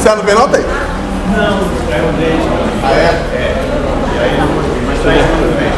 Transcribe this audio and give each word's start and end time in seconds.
Você 0.00 0.08
não 0.14 0.22
vem 0.22 0.34
não, 0.34 0.48
tem? 0.48 0.62
Não, 0.62 1.60
é 1.92 2.00
um 2.00 2.12
deles. 2.16 2.46
Ah, 2.82 2.90
é? 2.90 3.12
É. 3.36 3.54
E 4.14 4.18
aí 4.18 4.32
mas 4.86 4.98
tá 5.02 5.12
indo 5.12 5.34
também. 5.52 5.72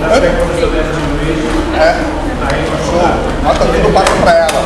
Na 0.00 0.06
sequência 0.14 0.62
eu 0.62 0.70
dentro 0.70 0.94
de 0.94 1.76
É. 1.76 1.98
aí 2.48 2.62
Show. 2.86 3.10
Nota 3.42 3.64
tudo 3.64 3.92
passa 3.92 4.14
pra 4.22 4.32
ela. 4.36 4.62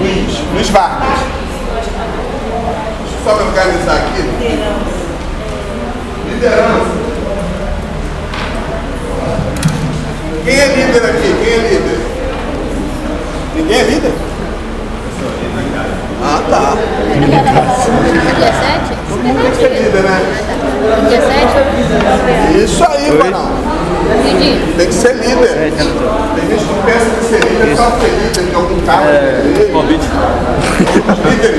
Luiz, 0.00 0.40
Luiz 0.54 0.70
Vargas. 0.70 1.18
Deixa 3.02 3.16
eu 3.16 3.22
só 3.22 3.30
me 3.36 3.42
organizar 3.42 3.96
aqui. 3.96 4.22
Liderança. 6.30 7.00
Quem 10.46 10.58
é 10.58 10.66
líder 10.68 11.04
aqui? 11.04 11.34
Quem 11.44 11.52
é 11.52 11.58
líder? 11.68 11.98
Ninguém 13.56 13.78
é 13.78 13.82
líder? 13.82 14.29
Tá. 16.50 16.74
Dia 18.36 18.52
7? 18.52 18.90
Tem 19.22 19.50
que 19.50 19.56
ser 19.56 19.68
líder, 19.68 20.02
né? 20.02 20.20
Dia 21.08 21.20
7? 21.20 22.64
Isso 22.64 22.84
aí. 22.84 23.06
Entendi. 24.18 24.74
Tem 24.76 24.86
que 24.88 24.92
ser 24.92 25.14
líder. 25.14 25.72
Tem 26.34 26.48
gente 26.48 26.64
que 26.64 26.74
pensa 26.84 27.06
que 27.10 27.24
ser 27.24 27.40
líder 27.48 27.72
é 27.72 27.76
só 27.76 27.90
ser 28.00 28.08
líder 28.08 28.50
de 28.50 28.54
algum 28.56 28.80
cargo. 28.80 29.06
É, 29.06 29.70
Convite. 29.72 30.06
líder. 31.30 31.54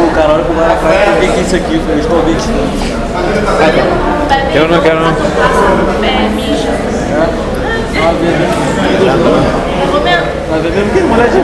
O 0.00 0.10
cara 0.14 0.34
olha 0.34 0.44
pro 0.44 0.54
cara 0.56 0.74
e 0.74 0.76
fala, 0.76 1.16
o 1.16 1.18
que 1.18 1.26
é 1.26 1.40
isso 1.40 1.56
aqui? 1.56 1.80
Foi 1.86 1.96
os 1.98 2.06
convites. 2.06 2.46
Eu 4.54 4.68
não 4.68 4.80
quero 4.82 5.00
não. 5.00 5.14
Mas 10.58 10.66
é 10.66 10.70
mesmo 10.70 10.90
que 10.92 11.00
mulher 11.02 11.28
de 11.28 11.38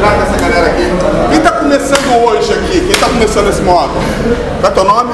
com 0.00 0.22
essa 0.22 0.36
galera 0.40 0.66
aqui. 0.66 0.84
Quem 1.28 1.38
está 1.38 1.50
começando 1.52 2.24
hoje 2.24 2.52
aqui? 2.54 2.80
Quem 2.80 2.90
está 2.90 3.06
começando 3.08 3.48
esse 3.50 3.60
módulo? 3.60 4.00
Qual 4.60 4.72
é 4.72 4.74
teu 4.74 4.84
nome? 4.84 5.12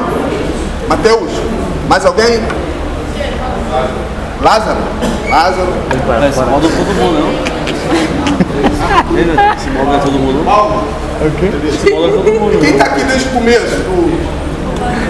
Mateus? 0.88 1.30
Mais 1.88 2.06
alguém? 2.06 2.40
Lázaro? 4.42 4.78
Lázaro? 5.28 5.68
Esse 6.28 6.38
modo 6.40 6.66
é 6.66 6.70
todo 6.70 6.94
mundo, 6.94 7.18
não? 7.18 7.32
Esse 9.56 9.70
modo 9.70 9.94
é 9.94 9.98
todo 9.98 10.12
mundo. 10.12 10.44
Paulo? 10.44 10.84
Esse 11.68 11.90
modo 11.90 12.06
é 12.06 12.10
todo 12.12 12.28
E 12.28 12.38
mundo. 12.38 12.58
quem 12.60 12.70
está 12.70 12.84
aqui 12.84 13.02
desde 13.04 13.28
o 13.28 13.32
começo? 13.32 13.76
Do- 13.76 14.38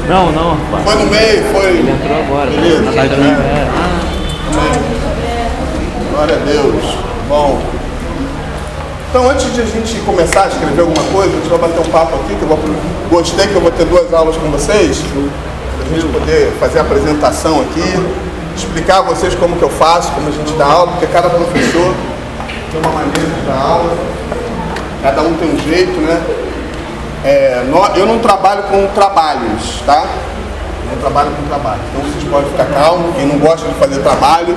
Não, 0.08 0.32
não. 0.32 0.56
Foi 0.84 0.94
no 0.94 1.06
meio? 1.06 1.44
Foi. 1.52 1.80
Entrou 1.80 2.18
agora. 2.18 2.50
Beleza. 2.50 2.92
Tá 2.92 3.02
aqui. 3.02 3.20
É. 3.20 3.68
Glória 6.18 6.34
a 6.34 6.38
Deus. 6.40 6.96
Bom. 7.28 7.62
Então, 9.08 9.30
antes 9.30 9.54
de 9.54 9.60
a 9.60 9.64
gente 9.64 10.00
começar 10.00 10.42
a 10.42 10.48
escrever 10.48 10.80
alguma 10.80 11.04
coisa, 11.12 11.28
a 11.28 11.36
gente 11.36 11.48
vai 11.48 11.58
bater 11.60 11.78
um 11.78 11.90
papo 11.92 12.16
aqui, 12.16 12.34
que 12.34 12.42
eu 12.42 12.48
vou, 12.48 12.58
gostei 13.08 13.46
que 13.46 13.54
eu 13.54 13.60
vou 13.60 13.70
ter 13.70 13.84
duas 13.84 14.12
aulas 14.12 14.36
com 14.36 14.50
vocês, 14.50 14.98
para 14.98 15.86
a 15.86 15.94
gente 15.94 16.12
poder 16.12 16.50
fazer 16.58 16.80
a 16.80 16.82
apresentação 16.82 17.60
aqui, 17.60 18.04
explicar 18.56 18.98
a 18.98 19.02
vocês 19.02 19.32
como 19.36 19.54
que 19.54 19.62
eu 19.62 19.70
faço, 19.70 20.10
como 20.10 20.26
a 20.26 20.32
gente 20.32 20.52
dá 20.54 20.66
aula, 20.66 20.90
porque 20.90 21.06
cada 21.06 21.30
professor 21.30 21.94
tem 22.72 22.80
uma 22.80 22.90
maneira 22.90 23.20
de 23.20 23.46
dar 23.46 23.56
aula, 23.56 23.96
cada 25.04 25.22
um 25.22 25.34
tem 25.34 25.54
um 25.54 25.58
jeito, 25.70 26.00
né? 26.00 26.20
É, 27.24 27.62
eu 27.94 28.06
não 28.06 28.18
trabalho 28.18 28.64
com 28.64 28.88
trabalhos, 28.88 29.82
tá? 29.86 30.04
Eu 30.82 30.96
não 30.96 31.00
trabalho 31.00 31.30
com 31.30 31.46
trabalho. 31.46 31.80
Então 31.92 32.10
vocês 32.10 32.24
podem 32.24 32.50
ficar 32.50 32.66
calmos, 32.74 33.14
quem 33.14 33.24
não 33.24 33.38
gosta 33.38 33.68
de 33.68 33.74
fazer 33.74 34.00
trabalho, 34.00 34.56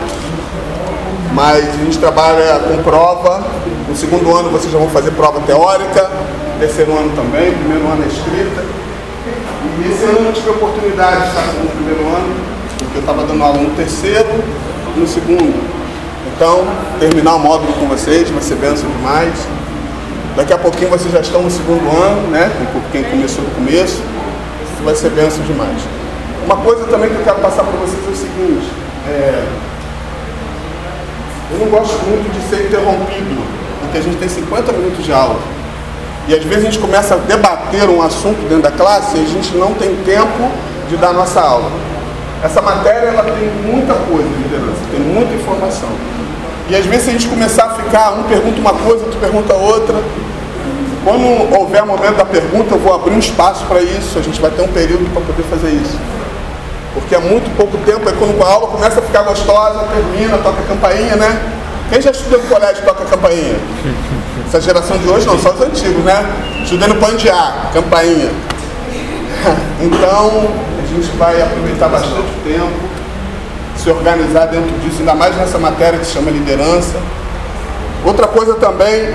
mas 1.34 1.68
a 1.68 1.84
gente 1.84 1.98
trabalha 1.98 2.60
com 2.60 2.84
prova. 2.84 3.44
No 3.88 3.96
segundo 3.96 4.36
ano 4.36 4.50
vocês 4.50 4.72
já 4.72 4.78
vão 4.78 4.90
fazer 4.90 5.12
prova 5.12 5.40
teórica, 5.42 6.10
terceiro 6.60 6.92
ano 6.98 7.12
também, 7.16 7.52
primeiro 7.54 7.86
ano 7.88 8.04
é 8.04 8.08
escrita. 8.08 8.64
E 9.80 9.92
esse 9.92 10.04
ano 10.04 10.18
eu 10.20 10.24
não 10.24 10.32
tive 10.32 10.50
a 10.50 10.52
oportunidade 10.54 11.22
de 11.22 11.28
estar 11.28 11.42
no 11.42 11.70
primeiro 11.70 12.02
ano, 12.08 12.36
porque 12.78 12.98
eu 12.98 13.02
estava 13.02 13.24
dando 13.24 13.44
aula 13.44 13.58
no 13.58 13.70
terceiro 13.72 14.30
e 14.96 15.00
no 15.00 15.08
segundo. 15.08 15.72
Então, 16.36 16.66
terminar 17.00 17.36
o 17.36 17.40
módulo 17.40 17.74
com 17.74 17.88
vocês 17.88 18.30
vai 18.30 18.42
ser 18.42 18.56
benção 18.56 18.90
demais. 18.90 19.34
Daqui 20.36 20.54
a 20.54 20.58
pouquinho 20.58 20.90
vocês 20.90 21.12
já 21.12 21.20
estão 21.20 21.42
no 21.44 21.52
segundo 21.52 21.86
ano, 22.02 22.30
né? 22.30 22.50
Quem 22.92 23.04
começou 23.04 23.44
no 23.44 23.52
começo. 23.52 24.02
Vai 24.84 24.96
ser 24.96 25.12
benção 25.12 25.44
demais. 25.46 25.78
Uma 26.46 26.58
coisa 26.58 26.86
também 26.86 27.10
que 27.10 27.16
eu 27.18 27.24
quero 27.24 27.40
passar 27.40 27.64
para 27.64 27.78
vocês 27.78 28.02
é 28.08 28.10
o 28.10 28.16
seguinte. 28.16 28.66
é, 29.08 29.44
eu 31.54 31.60
não 31.60 31.68
gosto 31.68 31.94
muito 32.06 32.32
de 32.32 32.50
ser 32.50 32.68
interrompido, 32.68 33.42
porque 33.82 33.98
a 33.98 34.02
gente 34.02 34.18
tem 34.18 34.30
50 34.30 34.72
minutos 34.74 35.04
de 35.04 35.12
aula. 35.12 35.40
E 36.28 36.36
às 36.36 36.44
vezes 36.44 36.64
a 36.64 36.66
gente 36.66 36.80
começa 36.80 37.16
a 37.16 37.18
debater 37.18 37.90
um 37.90 38.02
assunto 38.02 38.40
dentro 38.48 38.62
da 38.62 38.72
classe 38.72 39.18
e 39.18 39.22
a 39.22 39.28
gente 39.28 39.56
não 39.56 39.74
tem 39.74 39.96
tempo 40.04 40.50
de 40.88 40.96
dar 40.98 41.14
nossa 41.14 41.42
aula. 41.42 41.70
Essa 42.44 42.62
matéria 42.62 43.08
ela 43.08 43.24
tem 43.24 43.50
muita 43.66 43.94
coisa, 43.94 44.28
liderança, 44.38 44.80
tem 44.92 45.00
muita 45.00 45.34
informação. 45.34 45.90
E 46.70 46.76
às 46.76 46.86
vezes 46.86 47.04
se 47.04 47.10
a 47.10 47.14
gente 47.14 47.28
começar 47.28 47.66
a 47.66 47.70
ficar, 47.72 48.14
um 48.14 48.24
pergunta 48.24 48.60
uma 48.60 48.74
coisa, 48.74 49.04
outro 49.04 49.20
pergunta 49.20 49.54
outra. 49.54 49.96
Quando 51.04 51.58
houver 51.60 51.84
momento 51.84 52.18
da 52.18 52.26
pergunta, 52.26 52.76
eu 52.76 52.80
vou 52.80 52.94
abrir 52.94 53.14
um 53.14 53.20
espaço 53.20 53.66
para 53.66 53.82
isso, 53.82 54.18
a 54.18 54.22
gente 54.22 54.40
vai 54.40 54.52
ter 54.52 54.62
um 54.62 54.68
período 54.68 55.12
para 55.12 55.22
poder 55.22 55.44
fazer 55.44 55.70
isso. 55.72 55.98
Porque 56.94 57.16
há 57.16 57.20
muito 57.20 57.56
pouco 57.56 57.78
tempo, 57.80 58.08
é 58.10 58.12
quando 58.14 58.42
a 58.44 58.48
aula 58.48 58.68
começa 58.68 59.00
a 59.00 59.02
ficar 59.02 59.24
gostosa, 59.24 59.86
termina, 59.94 60.38
toca 60.40 60.60
a 60.62 60.66
campainha, 60.66 61.16
né? 61.16 61.42
Quem 61.90 62.02
já 62.02 62.12
estudou 62.12 62.42
no 62.42 62.48
colégio 62.48 62.84
toca 62.84 63.04
a 63.04 63.06
campainha? 63.06 63.56
Essa 64.48 64.60
geração 64.60 64.98
de 64.98 65.08
hoje 65.08 65.26
não, 65.26 65.40
só 65.40 65.52
os 65.52 65.62
antigos, 65.62 66.04
né? 66.04 66.26
Estudei 66.64 66.88
no 66.88 66.96
Pandiá, 66.96 67.70
campainha. 67.74 68.32
Então, 69.82 70.48
a 70.78 70.86
gente 70.88 71.18
vai 71.18 71.42
aproveitar 71.42 71.88
bastante 71.88 72.30
tempo, 72.44 72.70
se 73.76 73.90
organizar 73.90 74.46
dentro 74.46 74.70
disso, 74.80 74.98
ainda 75.00 75.16
mais 75.16 75.36
nessa 75.36 75.58
matéria 75.58 75.98
que 75.98 76.06
se 76.06 76.12
chama 76.12 76.30
liderança. 76.30 77.00
Outra 78.06 78.28
coisa 78.28 78.54
também, 78.56 79.10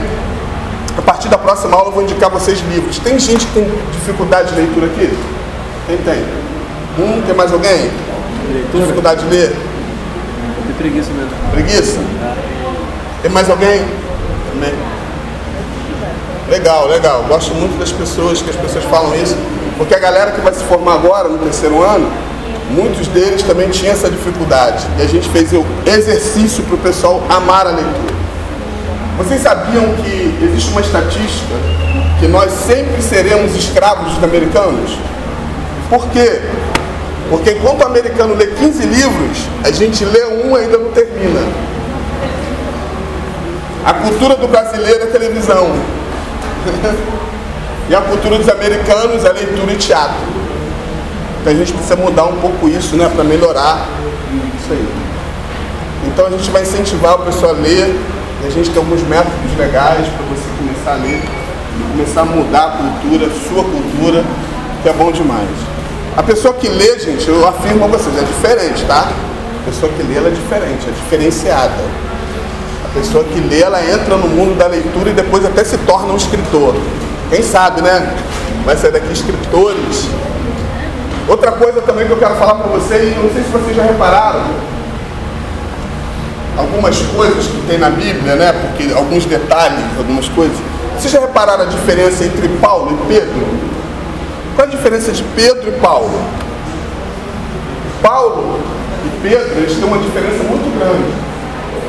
a 0.99 1.03
partir 1.03 1.29
da 1.29 1.39
próxima 1.39 1.77
aula 1.77 1.89
eu 1.89 1.93
vou 1.93 2.03
indicar 2.03 2.29
vocês 2.31 2.59
livros. 2.69 2.99
Tem 2.99 3.17
gente 3.19 3.47
que 3.47 3.53
tem 3.53 3.71
dificuldade 3.93 4.51
de 4.51 4.57
leitura 4.57 4.87
aqui? 4.87 5.17
Quem 5.87 5.99
tem? 5.99 6.25
Um, 6.99 7.21
tem 7.23 7.35
mais 7.35 7.53
alguém? 7.53 7.91
Tem 8.73 8.81
dificuldade 8.81 9.23
de 9.25 9.31
ler? 9.31 9.51
Tem 9.51 10.75
preguiça 10.79 11.11
mesmo. 11.13 11.31
Preguiça? 11.53 11.99
Tem 13.23 13.31
mais 13.31 13.51
alguém? 13.51 13.85
Também. 14.53 14.73
Legal, 16.49 16.87
legal. 16.89 17.25
Gosto 17.29 17.55
muito 17.55 17.79
das 17.79 17.93
pessoas, 17.93 18.41
que 18.41 18.49
as 18.49 18.57
pessoas 18.57 18.85
falam 18.85 19.15
isso, 19.15 19.37
porque 19.77 19.95
a 19.95 19.99
galera 19.99 20.31
que 20.31 20.41
vai 20.41 20.55
se 20.55 20.65
formar 20.65 20.95
agora, 20.95 21.29
no 21.29 21.39
terceiro 21.39 21.83
ano, 21.83 22.11
muitos 22.71 23.09
deles 23.09 23.43
também 23.43 23.69
tinham 23.69 23.93
essa 23.93 24.09
dificuldade. 24.09 24.87
E 24.99 25.03
a 25.03 25.07
gente 25.07 25.29
fez 25.29 25.53
o 25.53 25.65
exercício 25.85 26.65
para 26.65 26.77
o 26.77 26.79
pessoal 26.79 27.23
amar 27.29 27.67
a 27.67 27.71
leitura. 27.71 28.17
Vocês 29.19 29.43
sabiam 29.43 29.85
que 30.03 30.35
existe 30.45 30.71
uma 30.71 30.81
estatística 30.81 31.55
que 32.21 32.29
nós 32.29 32.53
sempre 32.53 33.03
seremos 33.03 33.55
escravos 33.55 34.15
dos 34.15 34.25
americanos? 34.25 34.97
Por 35.91 36.07
quê? 36.09 36.43
Porque 37.29 37.53
enquanto 37.53 37.81
o 37.83 37.87
americano 37.87 38.35
lê 38.35 38.47
15 38.47 38.87
livros, 38.87 39.39
a 39.65 39.71
gente 39.71 40.05
lê 40.05 40.25
um 40.27 40.57
e 40.57 40.61
ainda 40.61 40.79
não 40.79 40.93
termina. 40.93 41.41
A 43.85 43.95
cultura 43.95 44.37
do 44.37 44.47
brasileiro 44.47 45.03
é 45.03 45.07
televisão. 45.07 45.67
e 47.89 47.95
a 47.95 48.01
cultura 48.01 48.39
dos 48.39 48.49
americanos 48.49 49.25
é 49.25 49.33
leitura 49.33 49.73
e 49.73 49.77
teatro. 49.77 50.17
Então 51.41 51.53
a 51.53 51.57
gente 51.57 51.73
precisa 51.73 51.97
mudar 51.97 52.25
um 52.25 52.37
pouco 52.41 52.69
isso, 52.69 52.97
né, 52.97 53.09
para 53.13 53.25
melhorar 53.25 53.87
isso 54.59 54.73
aí. 54.73 54.89
Então 56.07 56.27
a 56.27 56.31
gente 56.31 56.51
vai 56.51 56.63
incentivar 56.63 57.15
o 57.15 57.25
pessoal 57.25 57.53
a 57.53 57.59
ler, 57.59 57.97
e 58.43 58.47
a 58.47 58.51
gente 58.51 58.71
tem 58.71 58.79
alguns 58.79 59.03
métodos 59.03 59.57
legais 59.57 60.07
para 60.09 60.27
você 60.27 60.45
começar 60.59 60.93
a 60.93 60.97
ler, 60.97 61.23
e 61.23 61.93
começar 61.93 62.23
a 62.23 62.25
mudar 62.25 62.67
a 62.67 62.71
cultura, 62.71 63.31
sua 63.49 63.65
cultura, 63.65 64.25
que 64.83 64.89
é 64.89 64.93
bom 64.93 65.13
demais. 65.13 65.76
A 66.17 66.23
pessoa 66.23 66.55
que 66.55 66.67
lê, 66.67 66.99
gente, 66.99 67.29
eu 67.29 67.47
afirmo 67.47 67.85
a 67.85 67.89
vocês, 67.89 68.17
é 68.17 68.23
diferente, 68.23 68.85
tá? 68.87 69.07
A 69.61 69.65
pessoa 69.67 69.93
que 69.93 70.03
lê, 70.03 70.17
ela 70.17 70.29
é 70.29 70.31
diferente, 70.31 70.89
é 70.89 70.91
diferenciada. 70.91 71.75
A 72.87 72.99
pessoa 72.99 73.23
que 73.23 73.39
lê, 73.39 73.61
ela 73.61 73.85
entra 73.85 74.17
no 74.17 74.27
mundo 74.27 74.57
da 74.57 74.67
leitura 74.67 75.11
e 75.11 75.13
depois 75.13 75.45
até 75.45 75.63
se 75.63 75.77
torna 75.79 76.15
um 76.15 76.17
escritor. 76.17 76.75
Quem 77.29 77.43
sabe, 77.43 77.83
né? 77.83 78.17
Vai 78.65 78.77
sair 78.79 78.93
daqui 78.93 79.13
escritores. 79.13 80.09
Outra 81.29 81.53
coisa 81.53 81.83
também 81.83 82.07
que 82.07 82.13
eu 82.13 82.19
quero 82.19 82.35
falar 82.37 82.55
para 82.55 82.69
vocês, 82.69 83.15
não 83.19 83.31
sei 83.31 83.43
se 83.43 83.51
vocês 83.51 83.77
já 83.77 83.83
repararam, 83.83 84.47
algumas 86.57 86.99
coisas 87.15 87.47
que 87.47 87.67
tem 87.69 87.77
na 87.77 87.91
Bíblia, 87.91 88.37
né? 88.37 88.53
Porque 88.55 88.91
alguns 88.95 89.27
detalhes, 89.27 89.85
algumas 89.99 90.31
coisas. 90.31 90.57
Vocês 90.99 91.13
já 91.13 91.21
repararam 91.21 91.65
a 91.65 91.67
diferença 91.67 92.25
entre 92.25 92.49
Paulo 92.49 92.99
e 93.03 93.07
Pedro? 93.07 93.76
Qual 94.57 94.67
a 94.67 94.71
diferença 94.71 95.13
de 95.13 95.23
Pedro 95.23 95.69
e 95.69 95.81
Paulo? 95.81 96.19
Paulo 98.01 98.59
e 99.05 99.29
Pedro, 99.29 99.59
eles 99.59 99.77
têm 99.77 99.85
uma 99.85 99.99
diferença 99.99 100.43
muito 100.45 100.79
grande. 100.79 101.13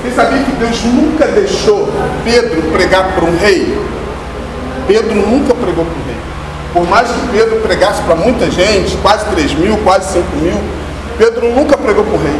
Você 0.03 0.13
sabia 0.13 0.43
que 0.43 0.51
Deus 0.51 0.83
nunca 0.83 1.27
deixou 1.27 1.87
Pedro 2.25 2.61
pregar 2.73 3.15
para 3.15 3.23
um 3.23 3.37
rei? 3.37 3.81
Pedro 4.85 5.15
nunca 5.15 5.55
pregou 5.55 5.85
para 5.85 5.93
um 5.93 6.05
rei. 6.07 6.17
Por 6.73 6.89
mais 6.89 7.07
que 7.07 7.27
Pedro 7.31 7.61
pregasse 7.61 8.01
para 8.01 8.15
muita 8.15 8.51
gente, 8.51 8.97
quase 8.97 9.25
3 9.27 9.53
mil, 9.53 9.77
quase 9.77 10.11
5 10.11 10.35
mil, 10.35 10.59
Pedro 11.17 11.49
nunca 11.55 11.77
pregou 11.77 12.03
para 12.03 12.15
o 12.15 12.21
rei. 12.21 12.39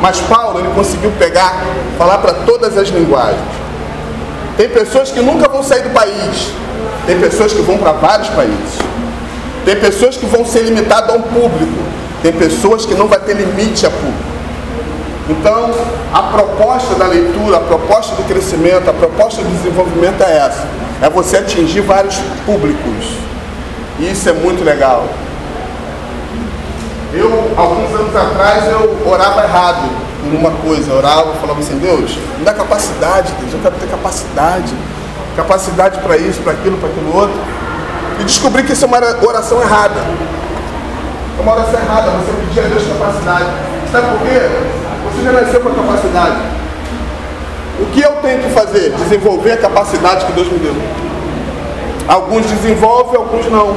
Mas 0.00 0.20
Paulo, 0.20 0.60
ele 0.60 0.70
conseguiu 0.76 1.10
pegar, 1.18 1.60
falar 1.98 2.18
para 2.18 2.34
todas 2.34 2.78
as 2.78 2.88
linguagens. 2.90 3.40
Tem 4.56 4.68
pessoas 4.68 5.10
que 5.10 5.20
nunca 5.20 5.48
vão 5.48 5.64
sair 5.64 5.82
do 5.82 5.90
país. 5.90 6.52
Tem 7.04 7.18
pessoas 7.18 7.52
que 7.52 7.62
vão 7.62 7.78
para 7.78 7.92
vários 7.92 8.28
países. 8.28 8.89
Tem 9.64 9.76
pessoas 9.76 10.16
que 10.16 10.26
vão 10.26 10.44
ser 10.44 10.62
limitadas 10.62 11.10
a 11.10 11.18
um 11.18 11.22
público. 11.22 11.72
Tem 12.22 12.32
pessoas 12.32 12.86
que 12.86 12.94
não 12.94 13.06
vai 13.06 13.20
ter 13.20 13.34
limite 13.34 13.86
a 13.86 13.90
público. 13.90 14.30
Então, 15.28 15.70
a 16.12 16.22
proposta 16.24 16.94
da 16.96 17.06
leitura, 17.06 17.58
a 17.58 17.60
proposta 17.60 18.16
do 18.16 18.26
crescimento, 18.26 18.90
a 18.90 18.92
proposta 18.92 19.42
do 19.42 19.48
desenvolvimento 19.48 20.22
é 20.22 20.38
essa. 20.38 20.66
É 21.00 21.08
você 21.08 21.36
atingir 21.36 21.80
vários 21.82 22.16
públicos. 22.44 23.04
E 23.98 24.10
isso 24.10 24.28
é 24.28 24.32
muito 24.32 24.64
legal. 24.64 25.06
Eu, 27.12 27.52
alguns 27.56 27.94
anos 27.94 28.16
atrás, 28.16 28.64
eu 28.70 28.98
orava 29.06 29.42
errado 29.44 29.88
em 30.24 30.36
uma 30.36 30.50
coisa. 30.50 30.90
Eu 30.90 30.98
orava, 30.98 31.34
falava 31.34 31.60
assim, 31.60 31.78
Deus, 31.78 32.16
me 32.38 32.44
dá 32.44 32.52
capacidade, 32.52 33.32
Deus, 33.40 33.52
eu 33.52 33.60
quero 33.60 33.74
ter 33.76 33.88
capacidade. 33.88 34.72
Capacidade 35.36 35.98
para 36.00 36.16
isso, 36.16 36.40
para 36.40 36.52
aquilo, 36.52 36.76
para 36.78 36.88
aquilo 36.88 37.16
outro. 37.16 37.40
E 38.20 38.24
descobri 38.24 38.62
que 38.62 38.74
isso 38.74 38.84
é 38.84 38.88
uma 38.88 38.98
oração 39.26 39.62
errada. 39.62 39.98
É 41.38 41.42
uma 41.42 41.54
oração 41.54 41.80
errada, 41.80 42.10
você 42.10 42.32
pedir 42.32 42.60
a 42.60 42.68
Deus 42.68 42.82
capacidade. 42.86 43.46
Sabe 43.90 44.08
por 44.08 44.18
quê? 44.28 44.40
Você 45.04 45.24
já 45.24 45.32
nasceu 45.32 45.60
com 45.60 45.70
a 45.70 45.74
capacidade. 45.74 46.36
O 47.80 47.86
que 47.86 48.02
eu 48.02 48.12
tenho 48.16 48.42
que 48.42 48.50
fazer? 48.50 48.90
Desenvolver 48.90 49.52
a 49.52 49.56
capacidade 49.56 50.26
que 50.26 50.32
Deus 50.32 50.52
me 50.52 50.58
deu. 50.58 50.74
Alguns 52.06 52.44
desenvolvem, 52.44 53.16
alguns 53.16 53.46
não. 53.50 53.74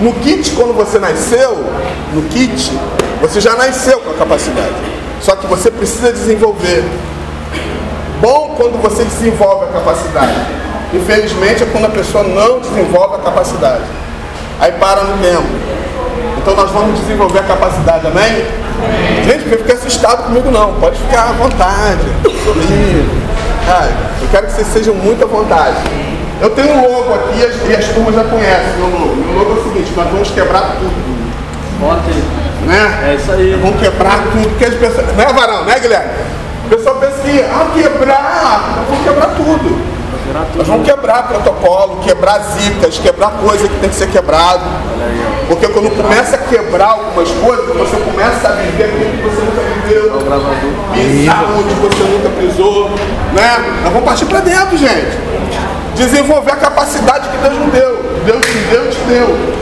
No 0.00 0.12
kit, 0.14 0.50
quando 0.56 0.74
você 0.74 0.98
nasceu, 0.98 1.64
no 2.12 2.22
kit, 2.22 2.72
você 3.20 3.40
já 3.40 3.54
nasceu 3.54 4.00
com 4.00 4.10
a 4.10 4.14
capacidade. 4.14 4.74
Só 5.20 5.36
que 5.36 5.46
você 5.46 5.70
precisa 5.70 6.12
desenvolver. 6.12 6.82
Bom 8.20 8.56
quando 8.56 8.82
você 8.82 9.04
desenvolve 9.04 9.66
a 9.66 9.68
capacidade. 9.68 10.63
Infelizmente 10.94 11.64
é 11.64 11.66
quando 11.66 11.86
a 11.86 11.90
pessoa 11.90 12.22
não 12.22 12.60
desenvolve 12.60 13.16
a 13.16 13.18
capacidade. 13.18 13.82
Aí 14.60 14.72
para 14.72 15.02
no 15.02 15.18
tempo. 15.18 15.42
Então 16.38 16.54
nós 16.54 16.70
vamos 16.70 17.00
desenvolver 17.00 17.40
a 17.40 17.42
capacidade, 17.42 18.06
amém? 18.06 18.46
Gente, 19.24 19.48
não 19.48 19.58
fica 19.58 19.72
assustado 19.74 20.24
comigo 20.24 20.50
não. 20.50 20.74
Pode 20.74 20.96
ficar 20.98 21.30
à 21.30 21.32
vontade. 21.32 22.04
Sorrir. 22.44 23.04
Ah, 23.68 23.88
eu 24.20 24.28
quero 24.30 24.46
que 24.46 24.52
vocês 24.52 24.68
sejam 24.68 24.94
muito 24.94 25.24
à 25.24 25.26
vontade. 25.26 25.76
Eu 26.40 26.50
tenho 26.50 26.68
um 26.70 26.92
logo 26.92 27.14
aqui 27.14 27.38
e 27.38 27.44
as, 27.44 27.70
e 27.70 27.74
as 27.74 27.86
turmas 27.94 28.14
já 28.14 28.24
conhecem 28.24 28.76
meu 28.76 28.88
logo. 28.88 29.16
Meu 29.16 29.38
logo 29.38 29.50
é 29.50 29.54
o 29.54 29.64
seguinte, 29.64 29.92
nós 29.96 30.10
vamos 30.10 30.30
quebrar 30.30 30.76
tudo. 30.78 31.24
Bota. 31.80 32.02
Né? 32.66 33.10
É 33.10 33.14
isso 33.14 33.32
aí. 33.32 33.58
Vamos 33.60 33.80
quebrar 33.80 34.22
tudo 34.30 34.58
que 34.58 34.64
as 34.64 34.74
pessoas. 34.74 35.06
Né, 35.16 35.26
Varão? 35.34 35.64
Né, 35.64 35.78
Guilherme? 35.80 36.10
O 36.66 36.68
pessoal 36.68 36.96
pensa 36.96 37.18
que, 37.22 37.40
ah, 37.40 37.70
quebrar, 37.74 38.76
nós 38.76 38.88
vamos 38.88 39.04
quebrar 39.04 39.28
tudo. 39.34 39.93
Nós 40.56 40.66
vamos 40.66 40.86
quebrar 40.86 41.28
protocolo, 41.28 42.00
quebrar 42.02 42.38
zicas, 42.40 42.98
quebrar 42.98 43.30
coisa 43.44 43.68
que 43.68 43.78
tem 43.80 43.90
que 43.90 43.94
ser 43.94 44.08
quebrado. 44.08 44.62
Porque 45.48 45.68
quando 45.68 45.94
começa 45.94 46.36
a 46.36 46.38
quebrar 46.38 46.92
algumas 46.92 47.28
coisas, 47.30 47.76
você 47.76 47.96
começa 47.96 48.48
a 48.48 48.52
viver 48.52 48.84
aquilo 48.84 49.10
que 49.10 49.22
você 49.22 49.42
nunca 49.42 49.60
viveu. 49.62 50.04
Pisar 50.94 51.44
onde 51.58 51.74
você 51.74 52.02
nunca 52.04 52.30
pisou. 52.40 52.90
Né? 53.34 53.80
Nós 53.82 53.92
vamos 53.92 54.08
partir 54.08 54.24
para 54.24 54.40
dentro, 54.40 54.76
gente. 54.78 55.18
Desenvolver 55.94 56.52
a 56.52 56.56
capacidade 56.56 57.28
que 57.28 57.36
Deus 57.36 57.58
nos 57.58 57.72
deu. 57.72 58.04
Deus 58.24 58.46
te 58.46 58.58
deu, 58.70 58.90
te 58.90 59.00
deu. 59.00 59.54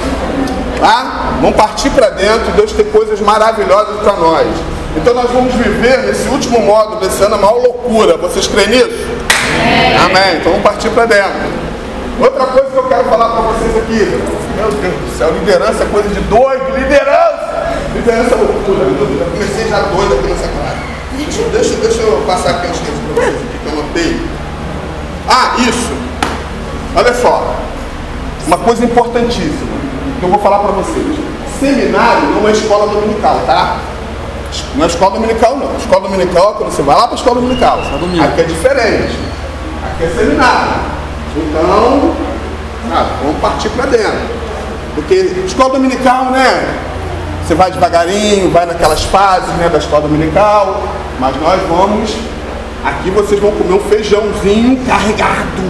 Tá? 0.80 1.38
Vamos 1.40 1.56
partir 1.56 1.90
para 1.90 2.10
dentro, 2.10 2.52
Deus 2.52 2.72
tem 2.72 2.84
coisas 2.86 3.20
maravilhosas 3.20 4.00
para 4.00 4.12
nós. 4.14 4.46
Então 4.96 5.14
nós 5.14 5.30
vamos 5.30 5.54
viver 5.54 5.98
nesse 6.04 6.28
último 6.28 6.60
modo 6.60 6.96
desse 6.96 7.22
ano 7.22 7.34
a 7.34 7.38
maior 7.38 7.56
loucura. 7.56 8.16
Vocês 8.16 8.46
creem 8.46 8.68
nisso? 8.68 9.22
Amém. 10.04 10.36
Então 10.40 10.52
vamos 10.52 10.62
partir 10.62 10.90
para 10.90 11.06
dentro. 11.06 11.72
Outra 12.20 12.46
coisa 12.46 12.70
que 12.70 12.76
eu 12.76 12.84
quero 12.84 13.04
falar 13.04 13.28
para 13.30 13.40
vocês 13.42 13.76
aqui. 13.76 14.32
Meu 14.56 14.70
Deus 14.70 14.94
do 14.94 15.18
céu, 15.18 15.32
liderança 15.32 15.82
é 15.82 15.86
coisa 15.86 16.08
de 16.08 16.20
doido. 16.20 16.78
Liderança! 16.78 17.72
Liderança 17.94 18.34
é 18.34 18.38
loucura. 18.38 18.84
Eu 18.84 19.30
comecei 19.32 19.68
já 19.68 19.80
doido 19.80 20.14
aqui 20.14 20.28
nessa 20.28 20.48
classe. 20.48 20.92
Deixa, 21.52 21.74
deixa, 21.76 22.02
eu 22.02 22.22
passar 22.26 22.50
aqui 22.50 22.66
as 22.66 22.78
coisas 22.78 22.98
para 23.04 23.14
vocês 23.14 23.36
aqui 23.36 23.58
que 23.58 23.66
eu 23.66 23.82
notei. 23.82 24.20
Ah, 25.28 25.56
isso. 25.58 25.92
Olha 26.94 27.14
só. 27.14 27.54
Uma 28.46 28.58
coisa 28.58 28.84
importantíssima 28.84 29.72
que 30.18 30.24
eu 30.24 30.28
vou 30.28 30.38
falar 30.38 30.58
para 30.60 30.72
vocês. 30.72 31.18
Seminário 31.58 32.28
não 32.30 32.48
é 32.48 32.52
escola 32.52 32.92
dominical, 32.92 33.40
tá? 33.46 33.78
Não 34.74 34.84
é 34.84 34.86
escola 34.86 35.12
dominical, 35.12 35.56
não. 35.56 35.76
Escola 35.76 36.08
dominical 36.08 36.50
é 36.50 36.58
quando 36.58 36.70
você 36.70 36.82
vai 36.82 36.96
lá 36.96 37.02
para 37.02 37.14
a 37.14 37.18
escola 37.18 37.40
dominical. 37.40 37.80
Aqui 38.24 38.40
é 38.40 38.44
diferente. 38.44 39.18
Aqui 39.92 40.04
é 40.04 40.08
seminário. 40.08 40.80
Então, 41.36 42.14
sabe, 42.88 43.10
vamos 43.22 43.40
partir 43.40 43.68
para 43.70 43.86
dentro. 43.86 44.42
Porque 44.94 45.14
escola 45.46 45.74
dominical, 45.74 46.26
né? 46.26 46.78
Você 47.44 47.54
vai 47.54 47.70
devagarinho, 47.70 48.50
vai 48.50 48.66
naquelas 48.66 49.02
fases 49.04 49.48
né, 49.56 49.68
da 49.68 49.78
escola 49.78 50.02
dominical, 50.02 50.82
mas 51.18 51.34
nós 51.40 51.60
vamos. 51.68 52.14
Aqui 52.84 53.10
vocês 53.10 53.40
vão 53.40 53.52
comer 53.52 53.74
um 53.74 53.80
feijãozinho 53.80 54.76
carregado. 54.86 55.62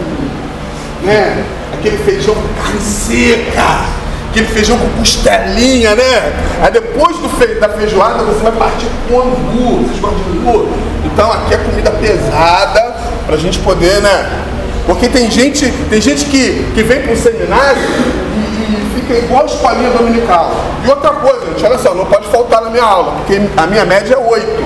Né? 1.02 1.44
Aquele 1.74 1.98
feijão 1.98 2.34
com 2.34 2.62
carne 2.62 2.80
seca 2.80 4.02
aquele 4.32 4.46
feijão 4.46 4.78
com 4.78 4.88
costelinha, 4.98 5.94
né? 5.94 6.32
Aí 6.62 6.70
depois 6.72 7.18
do 7.18 7.28
fe... 7.28 7.54
da 7.56 7.68
feijoada 7.68 8.24
você 8.24 8.40
vai 8.40 8.52
partir 8.52 8.86
com 9.06 9.20
angu. 9.20 9.84
Vocês 9.84 10.00
gostam 10.00 10.22
de 10.22 10.38
angu? 10.38 10.68
Então 11.04 11.30
aqui 11.30 11.52
é 11.52 11.58
comida 11.58 11.90
pesada 11.90 12.91
pra 13.26 13.36
gente 13.36 13.58
poder, 13.60 14.00
né? 14.00 14.44
Porque 14.86 15.08
tem 15.08 15.30
gente, 15.30 15.70
tem 15.88 16.00
gente 16.00 16.24
que, 16.26 16.72
que 16.74 16.82
vem 16.82 17.02
para 17.02 17.12
o 17.12 17.16
seminário 17.16 17.80
e, 17.80 18.74
e 18.74 19.00
fica 19.00 19.14
igual 19.14 19.42
a 19.42 19.46
escolinha 19.46 19.90
dominical. 19.90 20.50
E 20.84 20.90
outra 20.90 21.10
coisa, 21.10 21.46
gente, 21.46 21.64
olha 21.64 21.78
só, 21.78 21.94
não 21.94 22.06
pode 22.06 22.26
faltar 22.28 22.62
na 22.62 22.70
minha 22.70 22.84
aula, 22.84 23.12
porque 23.12 23.40
a 23.56 23.66
minha 23.66 23.84
média 23.84 24.14
é 24.14 24.18
8. 24.18 24.64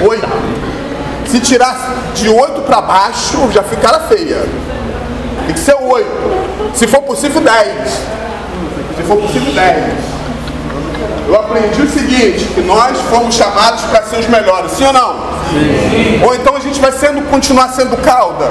8. 0.00 0.28
Se 1.26 1.40
tirar 1.40 1.96
de 2.14 2.28
8 2.28 2.60
para 2.62 2.80
baixo, 2.80 3.50
já 3.52 3.62
ficará 3.62 4.00
feia. 4.00 4.46
Tem 5.46 5.54
que 5.54 5.60
ser 5.60 5.74
8. 5.74 6.06
Se 6.74 6.86
for 6.86 7.02
possível, 7.02 7.40
10 7.40 8.16
se 8.96 9.02
for 9.02 9.16
possível 9.18 9.52
10. 9.52 9.76
Eu 11.28 11.36
aprendi 11.36 11.82
o 11.82 11.90
seguinte, 11.90 12.46
que 12.54 12.62
nós 12.62 12.96
fomos 13.10 13.34
chamados 13.34 13.82
para 13.82 14.02
ser 14.04 14.20
os 14.20 14.26
melhores, 14.28 14.72
sim 14.72 14.84
ou 14.84 14.92
não? 14.92 15.35
Sim. 15.50 16.24
Ou 16.24 16.34
então 16.34 16.56
a 16.56 16.60
gente 16.60 16.80
vai 16.80 16.92
sendo, 16.92 17.22
continuar 17.30 17.68
sendo 17.68 17.96
cauda. 18.02 18.50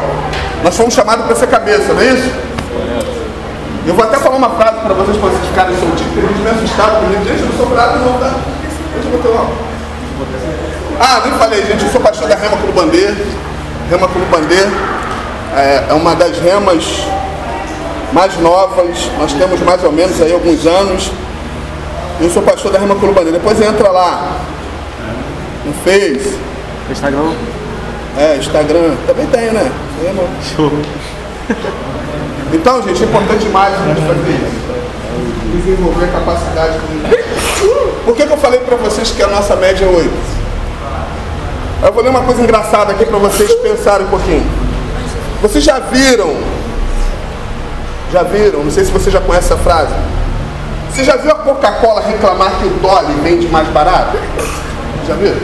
Nós 0.64 0.76
fomos 0.76 0.94
chamados 0.94 1.26
para 1.26 1.36
ser 1.36 1.48
cabeça, 1.48 1.94
não 1.94 2.02
é 2.02 2.08
isso? 2.08 2.32
Eu 3.86 3.94
vou 3.94 4.04
até 4.04 4.18
falar 4.18 4.38
uma 4.38 4.50
frase 4.50 4.80
para 4.80 4.94
vocês, 4.96 5.18
para 5.18 5.30
vocês 5.30 5.48
ficarem 5.48 5.76
soltinhos, 5.78 6.14
porque 6.14 6.28
gente 6.28 6.42
me 6.42 6.50
assustaram 6.50 7.02
comigo. 7.02 7.24
Gente, 7.24 7.40
eu 7.40 7.46
não 7.48 7.58
sou 7.58 7.66
bravo 7.68 8.00
não, 8.00 8.18
tá? 8.18 8.34
Deixa 8.94 9.10
eu 9.10 9.22
botar 9.22 9.30
lá. 9.30 9.48
Ah, 11.00 11.22
nem 11.24 11.38
falei, 11.38 11.66
gente, 11.66 11.84
eu 11.84 11.92
sou 11.92 12.02
pastor 12.02 12.28
da 12.28 12.36
Rema 12.36 12.58
Clube 12.58 12.74
Bandê. 12.74 13.14
Rema 13.90 14.08
Clube 14.08 14.26
Bandê 14.32 14.68
é, 15.56 15.86
é 15.90 15.94
uma 15.94 16.16
das 16.16 16.40
remas 16.40 16.84
mais 18.12 18.38
novas, 18.40 19.10
nós 19.20 19.34
temos 19.34 19.60
mais 19.60 19.84
ou 19.84 19.92
menos 19.92 20.22
aí 20.22 20.34
alguns 20.34 20.66
anos. 20.66 21.12
Eu 22.20 22.30
sou 22.30 22.42
pastor 22.42 22.72
da 22.72 22.80
Rema 22.80 22.96
Clube 22.96 23.14
Bandeira. 23.14 23.38
Depois 23.38 23.62
entra 23.62 23.92
lá 23.92 24.38
no 25.66 25.74
Face. 25.84 26.55
Instagram? 26.92 27.32
É, 28.18 28.38
Instagram. 28.38 28.96
Também 29.08 29.26
tem, 29.28 29.52
né? 29.52 29.72
Rema. 30.02 30.24
Show. 30.56 30.72
Então, 32.54 32.82
gente, 32.84 33.04
é 33.04 33.06
importante 33.06 33.44
demais 33.44 33.74
a 33.74 33.88
gente 33.88 34.02
fazer 34.02 34.32
isso. 34.32 35.56
Desenvolver 35.56 36.06
a 36.06 36.08
capacidade. 36.08 36.80
Por 38.06 38.16
que, 38.16 38.26
que 38.26 38.32
eu 38.32 38.38
falei 38.38 38.60
para 38.60 38.76
vocês 38.78 39.12
que 39.12 39.22
a 39.22 39.28
nossa 39.28 39.56
média 39.56 39.86
é 39.86 39.90
8? 39.90 40.10
Eu 41.84 41.92
vou 41.92 42.04
ler 42.04 42.10
uma 42.10 42.22
coisa 42.22 42.42
engraçada 42.42 42.94
aqui 42.94 43.06
para 43.06 43.18
vocês 43.18 43.52
pensarem 43.56 44.06
um 44.06 44.10
pouquinho. 44.10 44.46
Vocês 45.42 45.64
já 45.64 45.80
viram 45.80 46.36
já 48.16 48.24
viram? 48.24 48.64
Não 48.64 48.72
sei 48.72 48.86
se 48.86 48.92
você 48.92 49.12
já 49.12 49.20
conhece 49.20 49.52
essa 49.52 49.62
frase. 49.62 49.94
Você 50.90 51.04
já 51.04 51.18
viu 51.18 51.32
a 51.32 51.36
Coca-Cola 51.36 52.00
reclamar 52.00 52.52
que 52.60 52.66
o 52.66 52.70
Dolly 52.82 53.14
vende 53.22 53.48
mais 53.48 53.68
barato? 53.68 54.18
Já 55.06 55.16
viu? 55.16 55.36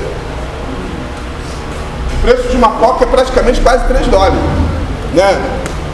O 2.21 2.23
preço 2.23 2.49
de 2.49 2.55
uma 2.55 2.69
Coca 2.73 3.03
é 3.03 3.07
praticamente 3.07 3.59
quase 3.61 3.83
3 3.85 4.05
dólares. 4.05 4.37
Né? 5.11 5.41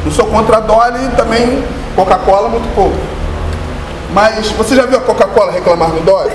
Não 0.04 0.12
sou 0.12 0.26
contra 0.26 0.58
a 0.58 0.60
Dolly 0.60 1.10
também 1.16 1.64
Coca-Cola 1.96 2.50
muito 2.50 2.68
pouco. 2.76 2.98
Mas 4.14 4.52
você 4.52 4.76
já 4.76 4.86
viu 4.86 4.98
a 4.98 5.02
Coca-Cola 5.02 5.54
reclamar 5.54 5.90
do 5.92 6.02
Dolly? 6.02 6.32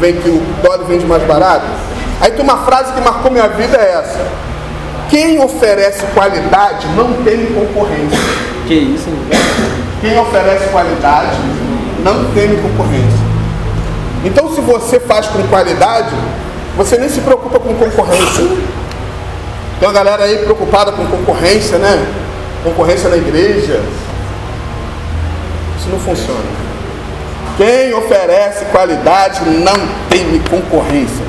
Vem 0.00 0.16
que 0.16 0.30
o 0.30 0.42
Dolly 0.62 0.84
vende 0.88 1.04
mais 1.04 1.22
barato? 1.24 1.66
Aí 2.18 2.30
tem 2.30 2.42
uma 2.42 2.56
frase 2.64 2.94
que 2.94 3.00
marcou 3.02 3.30
minha 3.30 3.46
vida 3.48 3.76
é 3.76 3.92
essa. 3.92 4.26
Quem 5.10 5.38
oferece 5.38 6.02
qualidade 6.14 6.86
não 6.96 7.12
tem 7.24 7.46
concorrência. 7.52 8.18
Que 8.66 8.74
isso, 8.74 9.10
hein? 9.10 9.38
Quem 10.00 10.18
oferece 10.18 10.66
qualidade 10.70 11.36
não 12.02 12.32
tem 12.32 12.56
concorrência. 12.56 13.26
Então, 14.24 14.50
se 14.54 14.62
você 14.62 14.98
faz 14.98 15.26
com 15.26 15.42
qualidade, 15.48 16.10
você 16.76 16.98
nem 16.98 17.08
se 17.08 17.20
preocupa 17.20 17.58
com 17.58 17.74
concorrência. 17.74 18.44
Tem 19.80 19.88
uma 19.88 19.92
galera 19.92 20.24
aí 20.24 20.38
preocupada 20.38 20.92
com 20.92 21.06
concorrência, 21.06 21.78
né? 21.78 22.06
Concorrência 22.62 23.08
na 23.08 23.16
igreja. 23.16 23.82
Isso 25.78 25.88
não 25.90 25.98
funciona. 25.98 26.66
Quem 27.56 27.94
oferece 27.94 28.66
qualidade 28.66 29.40
não 29.48 29.74
tem 30.10 30.38
concorrência. 30.50 31.24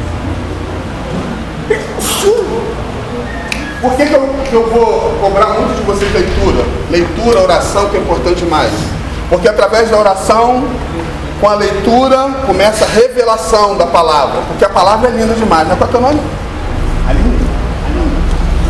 Por 3.82 3.94
que, 3.96 4.06
que, 4.06 4.14
eu, 4.14 4.30
que 4.50 4.54
eu 4.54 4.70
vou 4.70 5.14
cobrar 5.22 5.48
muito 5.50 5.78
de 5.78 5.84
vocês 5.84 6.12
leitura? 6.14 6.66
Leitura, 6.90 7.42
oração, 7.42 7.90
que 7.90 7.98
é 7.98 8.00
importante 8.00 8.44
demais. 8.44 8.72
Porque 9.30 9.48
através 9.48 9.90
da 9.90 9.98
oração, 9.98 10.64
com 11.40 11.48
a 11.48 11.56
leitura, 11.56 12.30
começa 12.46 12.86
a 12.86 12.88
revelação 12.88 13.78
da 13.78 13.86
palavra. 13.86 14.42
Porque 14.48 14.66
a 14.66 14.70
palavra 14.70 15.10
é 15.10 15.12
linda 15.12 15.34
demais. 15.34 15.68
Não 15.68 15.76
é 15.76 15.78
qual 15.78 15.90
é 15.90 15.92
teu 15.92 16.02
nome? 16.02 16.20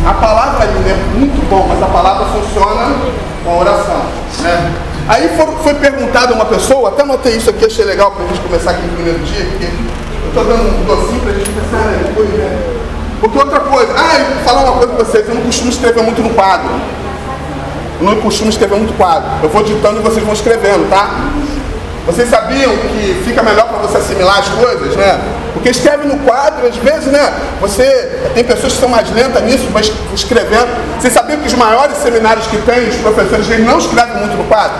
A 0.06 0.14
palavra 0.14 0.62
Aline 0.62 0.90
é 0.90 1.18
muito 1.18 1.48
bom, 1.50 1.66
mas 1.68 1.82
a 1.82 1.86
palavra 1.86 2.24
funciona 2.26 2.96
com 3.44 3.50
a 3.50 3.58
oração. 3.58 4.00
Né? 4.40 4.72
Aí 5.06 5.28
for, 5.36 5.48
foi 5.62 5.74
perguntado 5.74 6.32
a 6.32 6.36
uma 6.36 6.46
pessoa, 6.46 6.88
até 6.88 7.02
anotei 7.02 7.36
isso 7.36 7.50
aqui, 7.50 7.66
achei 7.66 7.84
legal 7.84 8.12
para 8.12 8.24
a 8.24 8.28
gente 8.28 8.40
começar 8.40 8.70
aqui 8.70 8.86
no 8.86 8.94
primeiro 8.94 9.18
dia, 9.20 9.44
porque 9.44 9.66
eu 9.66 10.28
estou 10.28 10.44
dando 10.44 10.80
um 10.80 10.84
docinho 10.84 11.20
para 11.20 11.30
a 11.30 11.34
gente 11.34 11.50
pensar 11.50 11.84
né, 11.84 12.04
depois, 12.06 12.28
né? 12.30 12.78
Porque 13.20 13.38
outra 13.38 13.60
coisa, 13.60 13.92
ah, 13.96 14.18
eu 14.18 14.34
vou 14.34 14.44
falar 14.44 14.60
uma 14.62 14.72
coisa 14.78 14.94
para 14.94 15.04
vocês, 15.04 15.28
eu 15.28 15.34
não 15.34 15.42
costumo 15.42 15.70
escrever 15.70 16.02
muito 16.02 16.22
no 16.22 16.30
quadro. 16.30 16.70
Eu 18.00 18.06
não 18.06 18.16
costumo 18.20 18.48
escrever 18.48 18.76
muito 18.76 18.96
quadro. 18.96 19.28
Eu 19.42 19.48
vou 19.48 19.62
ditando 19.62 19.98
e 19.98 20.02
vocês 20.02 20.24
vão 20.24 20.32
escrevendo, 20.32 20.88
tá? 20.88 21.10
Vocês 22.08 22.30
sabiam 22.30 22.74
que 22.74 23.22
fica 23.22 23.42
melhor 23.42 23.68
para 23.68 23.86
você 23.86 23.98
assimilar 23.98 24.38
as 24.38 24.48
coisas, 24.48 24.96
né? 24.96 25.20
Porque 25.52 25.68
escreve 25.68 26.08
no 26.08 26.16
quadro, 26.20 26.66
às 26.66 26.76
vezes, 26.76 27.12
né? 27.12 27.34
Você 27.60 27.84
tem 28.34 28.42
pessoas 28.42 28.72
que 28.72 28.80
são 28.80 28.88
mais 28.88 29.10
lentas 29.10 29.42
nisso, 29.42 29.68
mas 29.70 29.92
escrevendo. 30.14 30.68
Vocês 30.98 31.12
sabiam 31.12 31.38
que 31.38 31.46
os 31.46 31.52
maiores 31.52 31.98
seminários 31.98 32.46
que 32.46 32.56
tem, 32.62 32.88
os 32.88 32.96
professores, 32.96 33.50
eles 33.50 33.66
não 33.66 33.76
escrevem 33.76 34.16
muito 34.16 34.38
no 34.38 34.44
quadro? 34.44 34.78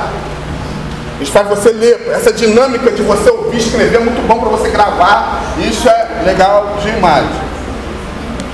Eles 1.18 1.28
fazem 1.28 1.54
você 1.54 1.70
ler. 1.70 2.10
Essa 2.14 2.32
dinâmica 2.32 2.90
de 2.92 3.02
você 3.02 3.28
ouvir 3.28 3.58
escrever 3.58 3.96
é 3.96 4.00
muito 4.00 4.26
bom 4.26 4.38
para 4.38 4.48
você 4.48 4.70
gravar. 4.70 5.42
Isso 5.58 5.86
é 5.86 6.22
legal 6.24 6.78
demais. 6.82 7.26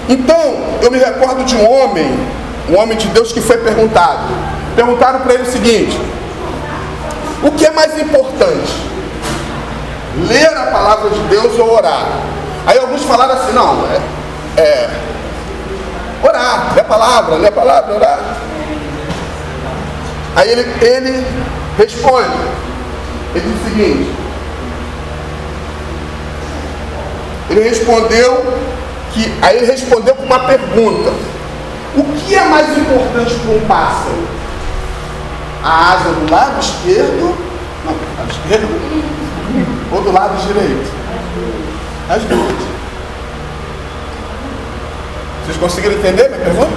Então, 0.08 0.56
eu 0.82 0.90
me 0.90 0.98
recordo 0.98 1.44
de 1.44 1.54
um 1.54 1.70
homem, 1.70 2.12
um 2.68 2.76
homem 2.76 2.98
de 2.98 3.06
Deus 3.06 3.32
que 3.32 3.40
foi 3.40 3.58
perguntado. 3.58 4.34
Perguntaram 4.74 5.20
para 5.20 5.34
ele 5.34 5.44
o 5.44 5.52
seguinte: 5.52 5.96
o 7.44 7.50
que 7.52 7.66
é 7.66 7.70
mais 7.70 7.98
importante? 7.98 8.72
Ler 10.16 10.56
a 10.56 10.66
palavra 10.66 11.10
de 11.10 11.20
Deus 11.28 11.58
ou 11.58 11.74
orar? 11.74 12.06
Aí 12.66 12.78
alguns 12.78 13.02
falaram 13.02 13.34
assim, 13.34 13.52
não, 13.52 13.84
é, 13.86 14.60
é 14.60 14.90
orar, 16.22 16.72
ler 16.74 16.80
a 16.80 16.84
palavra, 16.84 17.34
ler 17.36 17.48
a 17.48 17.52
palavra, 17.52 17.94
orar. 17.94 18.20
Aí 20.36 20.50
ele, 20.50 20.62
ele 20.80 21.26
responde, 21.76 22.34
ele 23.34 23.52
diz 23.52 23.60
o 23.60 23.64
seguinte, 23.70 24.10
ele 27.50 27.68
respondeu 27.68 28.42
que, 29.12 29.32
aí 29.42 29.58
ele 29.58 29.66
respondeu 29.66 30.14
com 30.14 30.24
uma 30.24 30.40
pergunta, 30.40 31.12
o 31.96 32.02
que 32.02 32.34
é 32.34 32.44
mais 32.44 32.76
importante 32.76 33.34
para 33.34 33.54
um 33.54 33.60
pássaro? 33.66 34.33
A 35.64 35.94
asa 35.94 36.10
do 36.10 36.30
lado 36.30 36.60
esquerdo, 36.60 37.34
não, 37.86 37.92
do 37.94 38.18
lado 38.18 38.30
esquerdo, 38.30 38.68
ou 39.90 40.02
do 40.02 40.12
lado 40.12 40.36
direito? 40.46 40.92
As 42.10 42.22
duas. 42.24 42.54
Vocês 45.42 45.56
conseguiram 45.56 45.94
entender 45.94 46.28
minha 46.28 46.40
pergunta? 46.40 46.72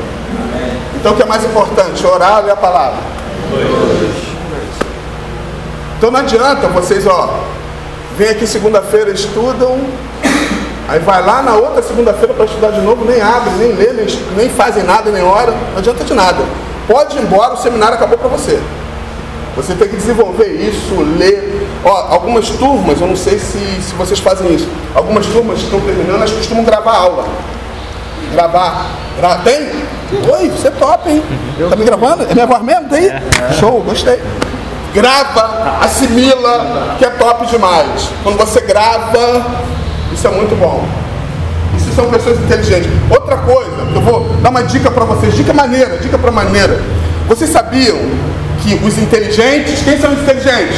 Então 0.96 1.12
o 1.12 1.15
que 1.17 1.22
é 1.22 1.25
mais 1.25 1.44
importante? 1.44 2.06
Orar 2.08 2.46
ou 2.46 2.51
a 2.51 2.56
palavra? 2.56 3.00
Então 5.98 6.10
não 6.10 6.22
adianta 6.22 6.67
vocês, 6.67 7.06
ó, 7.06 7.41
vem 8.17 8.29
aqui 8.29 8.48
segunda-feira, 8.48 9.12
estudam, 9.12 9.82
aí 10.88 11.00
vai 11.00 11.25
lá 11.25 11.41
na 11.41 11.56
outra 11.56 11.84
segunda-feira 11.84 12.34
para 12.34 12.46
estudar 12.46 12.72
de 12.72 12.79
novo, 12.79 13.03
nem 13.03 13.22
abre, 13.22 13.50
nem 13.58 13.74
lê, 13.74 13.91
nem, 13.91 14.06
nem 14.38 14.50
fazem 14.50 14.84
nada, 14.84 15.12
nem 15.12 15.24
hora, 15.24 15.51
não 15.72 15.79
adianta 15.79 16.06
de 16.06 16.13
nada. 16.13 16.41
Pode 16.88 17.17
ir 17.17 17.22
embora, 17.22 17.53
o 17.53 17.58
seminário 17.58 17.96
acabou 17.96 18.17
para 18.17 18.29
você. 18.29 18.60
Você 19.58 19.74
tem 19.74 19.88
que 19.88 19.96
desenvolver 19.96 20.48
isso, 20.48 20.96
ler. 21.17 21.67
Ó, 21.84 22.13
algumas 22.13 22.50
turmas, 22.50 23.01
eu 23.01 23.08
não 23.08 23.15
sei 23.15 23.38
se, 23.39 23.58
se 23.82 23.94
vocês 23.96 24.20
fazem 24.20 24.53
isso. 24.53 24.70
Algumas 24.96 25.25
turmas 25.25 25.60
que 25.60 25.65
estão 25.65 25.82
terminando, 25.82 26.15
elas 26.17 26.32
costumam 26.32 26.63
gravar 26.63 26.96
aula. 26.96 27.25
Gravar. 28.32 28.86
Gra... 29.17 29.36
Tem? 29.39 29.67
Oi, 30.32 30.50
você 30.50 30.67
é 30.67 30.72
top, 30.72 31.10
hein? 31.10 31.24
Tá 31.70 31.75
me 31.75 31.84
gravando? 31.84 32.24
É 32.29 32.34
minha 32.34 32.46
voz 32.46 32.62
mesmo? 32.62 32.88
Tem? 32.88 33.10
Show, 33.60 33.82
gostei. 33.82 34.22
Grava, 34.94 35.79
assimila, 35.82 36.96
que 36.98 37.06
é 37.06 37.10
top 37.10 37.46
demais. 37.48 38.10
Quando 38.24 38.38
você 38.38 38.62
grava, 38.62 39.46
isso 40.13 40.25
é 40.27 40.32
muito 40.32 40.56
bom. 40.56 40.86
São 41.97 42.11
pessoas 42.11 42.37
inteligentes. 42.37 42.91
Outra 43.09 43.37
coisa, 43.37 43.71
eu 43.95 44.01
vou 44.01 44.29
dar 44.43 44.51
uma 44.51 44.61
dica 44.61 44.91
para 44.91 45.03
vocês, 45.03 45.33
dica 45.33 45.51
maneira, 45.51 45.97
dica 45.97 46.15
para 46.15 46.29
maneira. 46.29 46.79
Vocês 47.27 47.49
sabiam 47.49 47.97
que 48.61 48.75
os 48.85 48.99
inteligentes, 48.99 49.81
quem 49.81 49.99
são 49.99 50.13
os 50.13 50.19
inteligentes? 50.19 50.77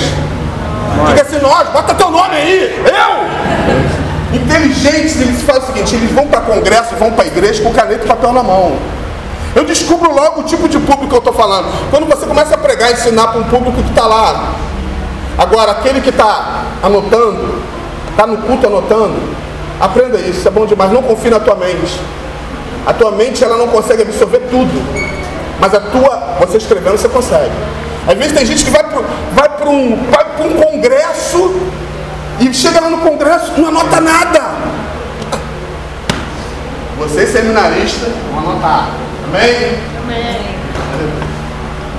Diga 1.07 1.21
assim, 1.21 1.39
nós, 1.41 1.67
bota 1.73 1.93
teu 1.93 2.09
nome 2.09 2.35
aí, 2.35 2.81
eu! 2.85 4.39
Inteligentes, 4.39 5.19
eles 5.19 5.41
fazem 5.41 5.63
o 5.63 5.65
seguinte, 5.65 5.95
eles 5.95 6.09
vão 6.11 6.25
para 6.25 6.39
congresso, 6.39 6.95
vão 6.95 7.11
para 7.11 7.27
igreja 7.27 7.61
com 7.63 7.73
caneta 7.73 8.05
e 8.05 8.07
papel 8.07 8.31
na 8.31 8.41
mão. 8.41 8.77
Eu 9.53 9.65
descubro 9.65 10.15
logo 10.15 10.39
o 10.39 10.43
tipo 10.45 10.69
de 10.69 10.79
público 10.79 11.09
que 11.09 11.15
eu 11.15 11.19
estou 11.19 11.33
falando. 11.33 11.67
Quando 11.91 12.05
você 12.05 12.25
começa 12.25 12.55
a 12.55 12.57
pregar 12.57 12.91
e 12.91 12.93
ensinar 12.93 13.27
para 13.27 13.41
um 13.41 13.43
público 13.43 13.83
que 13.83 13.89
está 13.89 14.07
lá. 14.07 14.53
Agora, 15.37 15.73
aquele 15.73 15.99
que 15.99 16.11
está 16.11 16.63
anotando, 16.81 17.61
está 18.09 18.25
no 18.25 18.37
culto 18.37 18.67
anotando, 18.67 19.48
aprenda 19.79 20.17
isso, 20.19 20.47
é 20.47 20.51
bom 20.51 20.65
demais. 20.65 20.91
Não 20.91 21.01
confie 21.01 21.29
na 21.29 21.39
tua 21.39 21.55
mente. 21.55 21.99
A 22.85 22.93
tua 22.93 23.11
mente 23.11 23.43
ela 23.43 23.57
não 23.57 23.67
consegue 23.67 24.01
absorver 24.01 24.39
tudo. 24.49 24.71
Mas 25.59 25.73
a 25.73 25.79
tua, 25.79 26.37
você 26.39 26.57
escrevendo, 26.57 26.97
você 26.97 27.09
consegue. 27.09 27.51
Às 28.07 28.17
vezes 28.17 28.33
tem 28.33 28.45
gente 28.45 28.65
que 28.65 28.71
vai 28.71 28.83
para 28.83 29.01
vai 29.33 29.67
um, 29.67 29.93
um 29.93 30.61
congresso 30.63 31.53
e 32.39 32.53
chega 32.53 32.79
lá 32.79 32.89
no 32.89 32.99
congresso 32.99 33.51
não 33.57 33.67
anota 33.67 33.99
nada. 33.99 34.41
Você, 36.97 37.27
seminarista, 37.27 38.07
vão 38.33 38.49
anotar. 38.49 38.89
Amém? 39.25 39.77
Amém. 40.03 40.55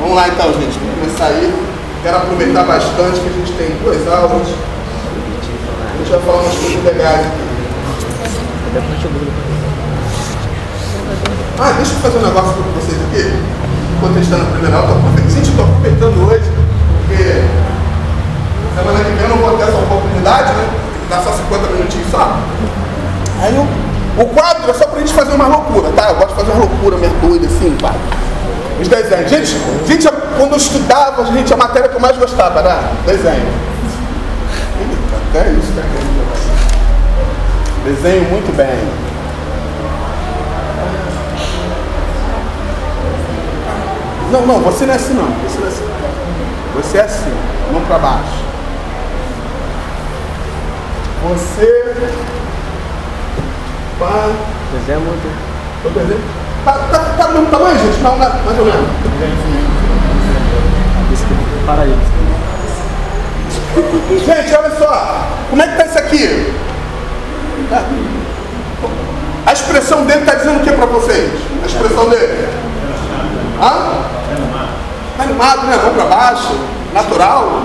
Vamos 0.00 0.16
lá 0.16 0.28
então, 0.28 0.52
gente. 0.54 0.78
Vamos 0.78 0.94
começar 1.00 1.26
aí. 1.26 1.54
Quero 2.02 2.16
aproveitar 2.16 2.64
bastante 2.64 3.20
que 3.20 3.28
a 3.28 3.32
gente 3.32 3.52
tem 3.52 3.68
duas 3.82 4.08
aulas. 4.08 4.49
A 4.49 5.96
gente 5.99 6.10
vai 6.10 6.20
falar 6.20 6.42
umas 6.42 6.54
coisas 6.54 6.84
legais 6.84 7.26
aqui. 7.26 7.50
Ah, 11.58 11.72
deixa 11.76 11.92
eu 11.92 11.98
fazer 11.98 12.18
um 12.18 12.22
negócio 12.22 12.52
com 12.54 12.70
vocês 12.78 12.96
aqui. 13.02 13.34
Contestando 14.00 14.42
a 14.42 14.46
primeira 14.46 14.76
aula, 14.76 14.96
gente, 15.28 15.50
estou 15.50 15.64
aproveitando 15.64 16.26
hoje, 16.26 16.50
porque 17.06 17.42
semana 18.74 19.04
que 19.04 19.10
vem 19.10 19.22
eu 19.24 19.28
não 19.28 19.36
vou 19.38 19.58
ter 19.58 19.64
essa 19.64 19.76
oportunidade, 19.76 20.52
né? 20.52 20.70
Dá 21.10 21.20
só 21.20 21.32
50 21.32 21.66
minutinhos 21.66 22.10
só. 22.10 22.38
Aí 23.42 23.54
o, 23.58 24.22
o 24.22 24.26
quadro 24.28 24.70
é 24.70 24.74
só 24.74 24.86
pra 24.86 25.00
gente 25.00 25.12
fazer 25.12 25.34
uma 25.34 25.48
loucura, 25.48 25.90
tá? 25.90 26.10
Eu 26.10 26.14
gosto 26.14 26.28
de 26.28 26.34
fazer 26.36 26.52
uma 26.52 26.60
loucura 26.60 26.96
meio 26.96 27.12
doida 27.20 27.46
assim, 27.46 27.76
pá. 27.82 27.94
Os 28.80 28.88
desenhos. 28.88 29.28
Gente, 29.28 29.58
gente, 29.86 30.08
quando 30.38 30.52
eu 30.52 30.56
estudava, 30.56 31.26
gente, 31.26 31.52
a 31.52 31.56
matéria 31.56 31.88
que 31.88 31.96
eu 31.96 32.00
mais 32.00 32.16
gostava 32.16 32.60
era 32.60 32.92
desenho. 33.04 33.52
Até 35.30 35.50
isso, 35.50 35.72
né? 35.72 36.19
Desenho 37.84 38.28
muito 38.30 38.54
bem. 38.56 38.66
Não, 44.30 44.46
não, 44.46 44.60
você 44.60 44.84
não 44.84 44.92
é 44.92 44.96
assim 44.96 45.14
não. 45.14 45.25
Você 45.25 45.58
não 45.58 45.66
é 45.66 45.68
assim. 45.68 45.90
Você 46.75 46.99
é 46.99 47.00
assim, 47.02 47.34
mão 47.72 47.82
para 47.87 47.99
baixo. 47.99 48.44
Você. 51.22 51.84
Pá. 53.99 54.30
Desenho 54.72 55.00
muito. 55.00 55.50
Tô 55.82 55.88
desenho. 55.88 56.20
Tá, 56.64 56.72
tá, 56.72 56.99
tá 57.16 57.26
do 57.28 57.32
mesmo 57.32 57.46
tamanho, 57.50 57.78
gente? 57.78 58.02
Não, 58.02 58.18
não, 58.18 58.42
mais 58.44 58.58
ou 58.58 58.64
menos. 58.66 58.88
Para 61.66 61.82
aí. 61.82 61.96
Gente, 64.10 64.54
olha 64.54 64.70
só. 64.78 65.26
Como 65.49 65.62
é 65.62 65.66
que 65.66 65.76
tá 65.76 65.87
isso 65.87 65.99
aqui? 65.99 66.69
Tá. 67.70 67.82
A 69.46 69.52
expressão 69.52 70.04
dele 70.04 70.20
está 70.20 70.34
dizendo 70.34 70.58
o 70.58 70.62
que 70.64 70.72
para 70.72 70.86
vocês? 70.86 71.30
A 71.62 71.66
expressão 71.66 72.08
dele? 72.08 72.48
Hã? 73.60 73.92
Tá 75.16 75.22
animado, 75.22 75.66
né? 75.66 75.76
Mão 75.82 75.94
para 75.94 76.04
baixo, 76.04 76.54
natural. 76.92 77.62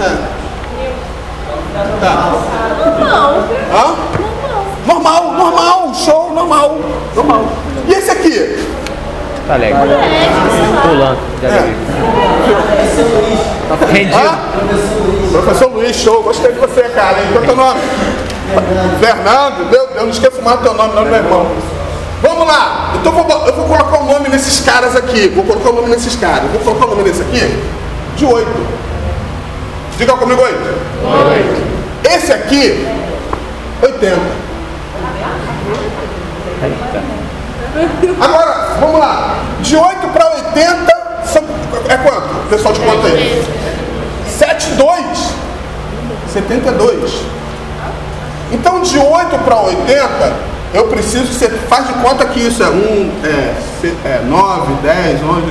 É. 0.00 0.16
Tá. 2.00 2.32
Hã? 3.72 3.94
Normal, 4.86 5.32
normal, 5.32 5.94
show, 5.94 6.32
normal, 6.34 6.78
normal. 7.14 7.44
E 7.88 7.92
esse 7.92 8.10
aqui? 8.10 8.66
Tá 9.46 9.54
alegre. 9.54 9.78
Pulando. 10.82 11.18
de 11.40 11.46
alegria. 11.46 11.76
Tá 13.68 13.86
rendido. 13.86 14.16
Hã? 14.16 14.38
Professor 15.32 15.72
Luiz, 15.72 15.96
show, 15.96 16.22
gostei 16.22 16.52
de 16.52 16.58
você, 16.58 16.82
cara. 16.82 17.18
hein? 17.18 17.28
Qual 17.32 17.42
é 17.42 17.46
teu 17.46 17.56
nome? 17.56 17.80
Fernando, 19.00 19.70
meu 19.70 19.86
Deus, 19.86 20.02
não 20.02 20.10
esqueço 20.10 20.42
mais 20.42 20.60
teu 20.60 20.74
nome, 20.74 20.94
não, 20.94 21.04
meu 21.04 21.14
irmão. 21.14 21.46
Vamos 22.22 22.46
lá, 22.46 22.92
então 22.94 23.16
eu 23.16 23.24
vou, 23.24 23.46
eu 23.46 23.54
vou 23.54 23.64
colocar 23.66 23.98
o 23.98 24.04
nome 24.06 24.28
nesses 24.28 24.60
caras 24.60 24.94
aqui. 24.94 25.28
Vou 25.28 25.44
colocar 25.44 25.70
o 25.70 25.74
nome 25.74 25.88
nesses 25.88 26.14
caras. 26.16 26.50
Vou 26.50 26.60
colocar 26.60 26.86
o 26.86 26.90
nome 26.90 27.02
nesse 27.02 27.22
aqui 27.22 27.62
de 28.16 28.24
oito. 28.24 28.66
Diga 29.98 30.12
comigo 30.14 30.40
oito. 30.40 30.58
Esse 32.04 32.32
aqui, 32.32 32.86
80. 33.82 34.16
Agora, 38.20 38.76
vamos 38.80 39.00
lá. 39.00 39.36
De 39.60 39.76
8 39.76 40.08
para 40.08 40.30
80 40.30 41.22
são, 41.24 41.42
é 41.88 41.96
quanto? 41.96 42.48
Pessoal 42.48 42.74
de 42.74 42.80
conta 42.80 43.06
aí. 43.08 43.44
7, 44.28 44.70
2. 44.72 45.00
72. 46.32 47.31
De 48.82 48.98
8 48.98 49.38
para 49.44 49.60
80, 49.60 50.36
eu 50.74 50.88
preciso 50.88 51.26
que 51.26 51.34
você 51.34 51.48
faz 51.48 51.86
de 51.86 51.94
conta 51.94 52.26
que 52.26 52.40
isso 52.40 52.62
é 52.62 52.68
1, 52.68 53.12
é, 53.24 53.54
é 54.04 54.22
9, 54.24 54.74
10, 54.82 55.22
11. 55.22 55.42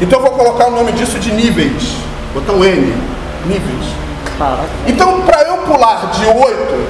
Então, 0.00 0.18
eu 0.18 0.22
vou 0.24 0.32
colocar 0.32 0.66
o 0.66 0.70
nome 0.70 0.92
disso 0.92 1.18
de 1.18 1.32
níveis. 1.32 1.96
Botar 2.34 2.52
um 2.52 2.64
N. 2.64 2.94
Níveis. 3.46 3.94
Então, 4.86 5.20
para 5.22 5.42
eu 5.42 5.58
pular 5.58 6.10
de 6.12 6.26
8 6.26 6.88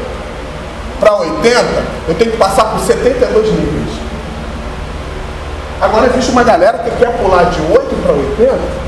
para 0.98 1.14
80, 1.16 1.64
eu 2.08 2.14
tenho 2.14 2.30
que 2.30 2.36
passar 2.36 2.64
por 2.64 2.80
72 2.80 3.50
níveis. 3.50 4.00
Agora, 5.80 6.06
existe 6.06 6.30
uma 6.30 6.44
galera 6.44 6.78
que 6.78 6.90
quer 6.92 7.10
pular 7.18 7.44
de 7.44 7.60
8 7.60 7.96
para 8.02 8.12
80 8.12 8.82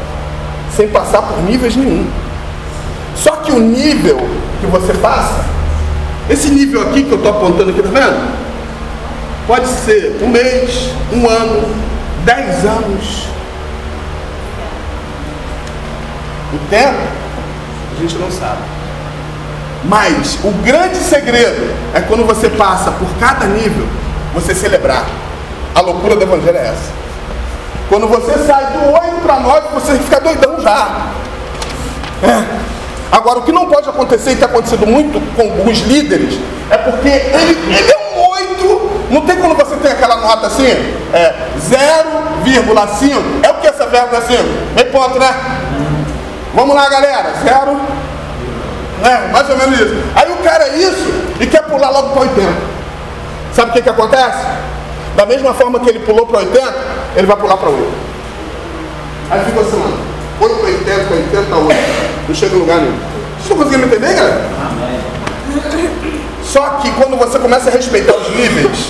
sem 0.70 0.88
passar 0.88 1.22
por 1.22 1.38
níveis 1.42 1.76
nenhum. 1.76 2.06
Só 3.16 3.36
que 3.36 3.52
o 3.52 3.60
nível 3.60 4.18
que 4.60 4.66
você 4.66 4.92
passa, 4.94 5.44
esse 6.28 6.50
nível 6.50 6.82
aqui 6.82 7.02
que 7.02 7.12
eu 7.12 7.18
estou 7.18 7.30
apontando 7.30 7.70
aqui, 7.70 7.82
tá 7.82 7.88
vendo? 7.88 8.44
Pode 9.46 9.66
ser 9.66 10.18
um 10.22 10.28
mês, 10.28 10.90
um 11.12 11.28
ano, 11.28 11.74
dez 12.24 12.64
anos. 12.64 13.24
O 16.52 16.58
tempo, 16.70 16.98
a 17.96 18.00
gente 18.00 18.16
não 18.16 18.30
sabe. 18.30 18.62
Mas 19.84 20.38
o 20.42 20.50
grande 20.62 20.96
segredo 20.96 21.74
é 21.92 22.00
quando 22.00 22.24
você 22.24 22.48
passa 22.48 22.90
por 22.92 23.08
cada 23.20 23.46
nível, 23.46 23.86
você 24.32 24.54
celebrar. 24.54 25.04
A 25.74 25.80
loucura 25.80 26.16
do 26.16 26.22
evangelho 26.22 26.56
é 26.56 26.68
essa. 26.68 26.92
Quando 27.88 28.08
você 28.08 28.32
sai 28.46 28.72
do 28.72 28.92
8 28.92 29.20
para 29.22 29.40
9, 29.40 29.68
você 29.74 29.98
fica 29.98 30.20
doidão 30.20 30.58
já. 30.60 31.08
É. 32.22 32.73
Agora, 33.12 33.38
o 33.38 33.42
que 33.42 33.52
não 33.52 33.68
pode 33.68 33.88
acontecer 33.88 34.32
e 34.32 34.36
tem 34.36 34.44
acontecido 34.44 34.86
muito 34.86 35.20
com 35.36 35.42
alguns 35.42 35.78
líderes 35.80 36.38
é 36.70 36.76
porque 36.78 37.08
ele, 37.08 37.76
ele 37.76 37.92
é 37.92 37.98
um 38.16 38.28
8. 38.30 38.90
Não 39.10 39.20
tem 39.20 39.36
quando 39.36 39.54
você 39.56 39.76
tem 39.76 39.92
aquela 39.92 40.16
nota 40.16 40.46
assim? 40.46 40.66
É 41.12 41.34
0,5. 41.58 43.22
É 43.42 43.50
o 43.50 43.54
que 43.54 43.66
essa 43.66 43.86
vírgula 43.86 44.20
5? 44.20 44.42
Meio 44.74 44.90
ponto, 44.90 45.18
né? 45.18 45.34
Vamos 46.54 46.74
lá, 46.74 46.88
galera. 46.88 47.34
Zero. 47.42 47.80
É, 49.04 49.30
mais 49.30 49.48
ou 49.50 49.56
menos 49.58 49.78
isso. 49.78 49.94
Aí 50.14 50.32
o 50.32 50.36
cara 50.36 50.68
é 50.68 50.76
isso 50.76 51.12
e 51.40 51.46
quer 51.46 51.62
pular 51.64 51.90
logo 51.90 52.10
para 52.10 52.22
80. 52.22 52.52
Sabe 53.52 53.70
o 53.70 53.72
que, 53.74 53.82
que 53.82 53.90
acontece? 53.90 54.46
Da 55.14 55.26
mesma 55.26 55.54
forma 55.54 55.78
que 55.80 55.90
ele 55.90 56.00
pulou 56.00 56.26
para 56.26 56.38
80, 56.38 56.74
ele 57.16 57.26
vai 57.26 57.36
pular 57.36 57.56
para 57.56 57.68
8. 57.68 57.92
Aí 59.30 59.44
fica 59.44 59.60
assim, 59.60 59.76
mano. 59.76 60.13
8, 60.40 60.64
80, 60.64 61.14
80, 61.14 61.56
8. 61.56 61.76
Não 62.28 62.34
chega 62.34 62.56
em 62.56 62.58
lugar 62.58 62.78
nenhum. 62.78 62.92
Vocês 62.92 63.42
estão 63.42 63.56
conseguindo 63.56 63.86
me 63.86 63.94
entender, 63.94 64.14
galera? 64.14 64.44
Só 66.42 66.68
que 66.80 66.90
quando 66.92 67.16
você 67.16 67.38
começa 67.38 67.68
a 67.68 67.72
respeitar 67.72 68.14
os 68.14 68.28
níveis, 68.30 68.88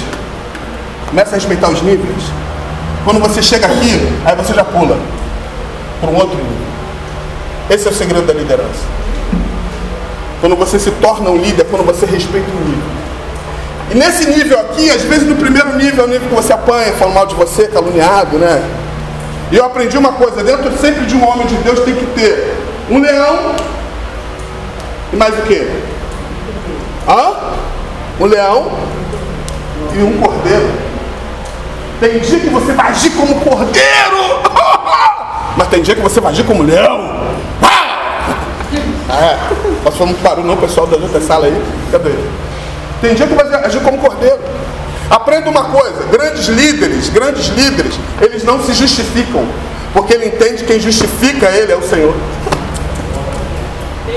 começa 1.09 1.31
a 1.31 1.35
respeitar 1.35 1.71
os 1.71 1.83
níveis, 1.83 2.25
quando 3.05 3.21
você 3.21 3.43
chega 3.43 3.67
aqui, 3.67 4.01
aí 4.25 4.35
você 4.37 4.55
já 4.55 4.65
pula 4.65 4.99
para 6.01 6.11
um 6.11 6.17
outro 6.17 6.37
nível. 6.37 6.67
Esse 7.71 7.89
é 7.89 7.91
o 7.91 7.95
segredo 7.95 8.27
da 8.27 8.33
liderança. 8.33 8.85
Quando 10.41 10.57
você 10.57 10.79
se 10.79 10.91
torna 10.91 11.31
um 11.31 11.37
líder, 11.37 11.65
quando 11.65 11.85
você 11.85 12.05
respeita 12.07 12.51
o 12.51 12.69
nível. 12.69 13.05
E 13.91 13.95
nesse 13.95 14.27
nível 14.27 14.59
aqui, 14.61 14.91
às 14.91 15.03
vezes 15.03 15.27
no 15.29 15.37
primeiro 15.37 15.77
nível 15.77 16.05
é 16.05 16.07
o 16.07 16.11
nível 16.11 16.29
que 16.29 16.35
você 16.35 16.53
apanha, 16.53 16.93
falam 16.93 17.15
mal 17.15 17.27
de 17.27 17.35
você, 17.35 17.67
caluniado, 17.69 18.39
né? 18.39 18.63
E 19.51 19.57
eu 19.57 19.65
aprendi 19.65 19.97
uma 19.97 20.13
coisa, 20.13 20.43
dentro 20.43 20.77
sempre 20.79 21.05
de 21.07 21.15
um 21.15 21.29
homem 21.29 21.47
de 21.47 21.55
Deus 21.57 21.81
tem 21.81 21.95
que 21.95 22.07
ter 22.07 22.57
um 22.91 22.99
leão 22.99 23.55
e 25.13 25.17
mais 25.17 25.39
o 25.39 25.43
quê? 25.43 25.71
Hã? 27.09 27.35
Um 28.19 28.27
leão 28.27 28.73
e 29.95 30.03
um 30.03 30.21
cordeiro. 30.21 30.73
Tem 32.01 32.19
dia 32.19 32.41
que 32.41 32.49
você 32.49 32.73
vai 32.73 32.89
agir 32.89 33.11
como 33.11 33.41
cordeiro, 33.41 34.43
mas 35.57 35.69
tem 35.69 35.83
dia 35.83 35.95
que 35.95 36.01
você 36.01 36.21
vai 36.21 36.33
agir 36.33 36.45
como 36.45 36.63
leão. 36.63 37.15
Ah, 39.09 39.21
é. 39.21 39.39
Falar 39.85 40.07
muito 40.07 40.23
barulho 40.23 40.47
não, 40.47 40.57
pessoal 40.57 40.87
da 40.87 40.97
outra 40.97 41.21
sala 41.21 41.47
aí? 41.47 41.63
Cadê? 41.93 42.11
Tem 43.01 43.15
dia 43.15 43.27
que 43.27 43.35
vai 43.35 43.47
agir 43.65 43.81
como 43.81 43.99
cordeiro. 43.99 44.39
Aprenda 45.11 45.51
uma 45.51 45.65
coisa, 45.65 46.05
grandes 46.11 46.47
líderes, 46.47 47.09
grandes 47.11 47.49
líderes, 47.49 47.95
eles 48.21 48.43
não 48.43 48.63
se 48.63 48.73
justificam, 48.73 49.47
porque 49.93 50.15
ele 50.15 50.27
entende 50.27 50.65
que 50.65 50.65
quem 50.65 50.81
justifica 50.81 51.47
ele 51.51 51.73
é 51.73 51.77
o 51.77 51.83
Senhor. 51.83 52.15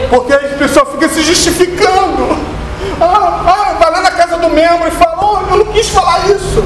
Porque 0.10 0.34
aí 0.34 0.54
a 0.54 0.58
pessoa 0.58 0.86
fica 0.86 1.10
se 1.10 1.22
justificando. 1.24 2.38
Ah, 3.02 3.44
ah, 3.46 3.78
vai 3.80 3.92
lá 3.92 4.02
na 4.02 4.12
casa 4.12 4.38
do 4.38 4.50
membro 4.50 4.88
e 4.88 4.92
fala, 4.92 5.18
oh, 5.22 5.54
eu 5.54 5.66
não 5.66 5.74
quis 5.74 5.90
falar 5.90 6.30
isso. 6.30 6.64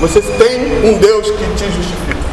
Você 0.00 0.20
tem 0.20 0.88
um 0.88 0.98
Deus 0.98 1.30
que 1.30 1.44
te 1.56 1.64
justifica. 1.64 2.26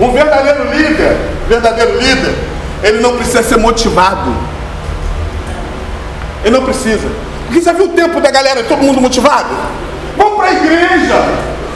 Um 0.00 0.12
verdadeiro 0.12 0.64
líder, 0.74 1.16
verdadeiro 1.48 1.98
líder, 1.98 2.34
ele 2.82 3.00
não 3.00 3.16
precisa 3.16 3.42
ser 3.42 3.56
motivado. 3.56 4.32
Ele 6.44 6.56
não 6.56 6.64
precisa. 6.64 7.08
Porque 7.48 7.62
já 7.62 7.72
viu 7.72 7.86
o 7.86 7.88
tempo 7.88 8.20
da 8.20 8.30
galera, 8.30 8.62
todo 8.64 8.82
mundo 8.82 9.00
motivado? 9.00 9.48
Vamos 10.18 10.36
para 10.36 10.48
a 10.48 10.52
igreja. 10.52 11.14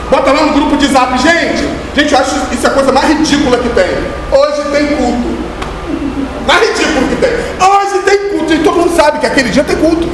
Bota 0.07 0.31
lá 0.31 0.45
no 0.45 0.53
grupo 0.53 0.77
de 0.77 0.87
zap, 0.87 1.17
gente. 1.17 1.67
Gente, 1.95 2.13
eu 2.13 2.19
acho 2.19 2.35
isso 2.51 2.67
a 2.67 2.69
coisa 2.69 2.91
mais 2.91 3.07
ridícula 3.07 3.57
que 3.57 3.69
tem. 3.69 3.89
Hoje 4.31 4.61
tem 4.71 4.95
culto. 4.95 5.43
Mais 6.45 6.69
ridículo 6.69 7.07
que 7.07 7.15
tem. 7.15 7.31
Hoje 7.31 7.99
tem 8.05 8.29
culto. 8.29 8.53
E 8.53 8.59
todo 8.59 8.77
mundo 8.77 8.95
sabe 8.95 9.17
que 9.17 9.25
aquele 9.25 9.49
dia 9.49 9.63
tem 9.63 9.75
culto. 9.77 10.07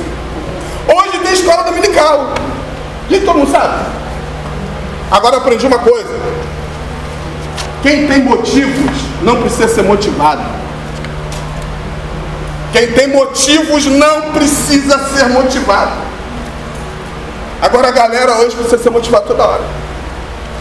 Hoje 0.87 1.19
tem 1.21 1.33
escola 1.33 1.63
dominical. 1.63 2.33
E 3.09 3.19
todo 3.19 3.39
mundo 3.39 3.51
sabe. 3.51 3.85
Agora 5.11 5.35
eu 5.35 5.41
aprendi 5.41 5.67
uma 5.67 5.79
coisa. 5.79 6.17
Quem 7.83 8.07
tem 8.07 8.23
motivos 8.23 8.91
não 9.23 9.41
precisa 9.41 9.67
ser 9.67 9.83
motivado. 9.83 10.58
Quem 12.71 12.91
tem 12.91 13.07
motivos 13.07 13.85
não 13.85 14.31
precisa 14.31 14.99
ser 15.09 15.27
motivado. 15.29 15.91
Agora 17.61 17.89
a 17.89 17.91
galera 17.91 18.33
hoje 18.37 18.55
precisa 18.55 18.81
ser 18.81 18.89
motivada 18.89 19.25
toda 19.25 19.43
hora. 19.43 19.63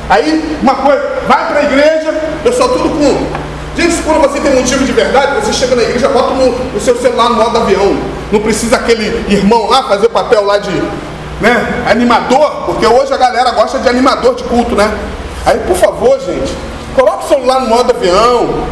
Aí, 0.09 0.59
uma 0.62 0.75
coisa, 0.75 1.03
vai 1.29 1.49
para 1.49 1.61
a 1.61 1.64
igreja, 1.64 2.12
pessoal 2.42 2.71
tudo 2.71 2.88
com. 2.88 3.49
Gente, 3.81 4.03
quando 4.03 4.23
você 4.23 4.40
tem 4.40 4.55
motivo 4.55 4.85
de 4.85 4.92
verdade, 4.92 5.37
você 5.37 5.53
chega 5.53 5.77
na 5.77 5.83
igreja, 5.83 6.09
bota 6.09 6.35
no, 6.35 6.77
o 6.77 6.81
seu 6.81 6.97
celular 6.97 7.29
no 7.29 7.37
modo 7.37 7.59
avião. 7.59 7.97
Não 8.33 8.40
precisa 8.40 8.77
aquele 8.77 9.25
irmão 9.33 9.68
lá 9.68 9.85
fazer 9.85 10.09
papel 10.09 10.44
lá 10.44 10.59
de 10.59 10.71
né, 11.40 11.85
animador, 11.88 12.64
porque 12.66 12.87
hoje 12.87 13.12
a 13.12 13.16
galera 13.16 13.53
gosta 13.53 13.79
de 13.79 13.88
animador 13.88 14.35
de 14.35 14.44
culto, 14.44 14.75
né? 14.75 14.90
Aí, 15.47 15.59
por 15.61 15.77
favor, 15.77 16.18
gente, 16.21 16.53
coloca 16.97 17.25
o 17.25 17.29
celular 17.29 17.61
no 17.61 17.68
modo 17.68 17.94
avião. 17.94 18.66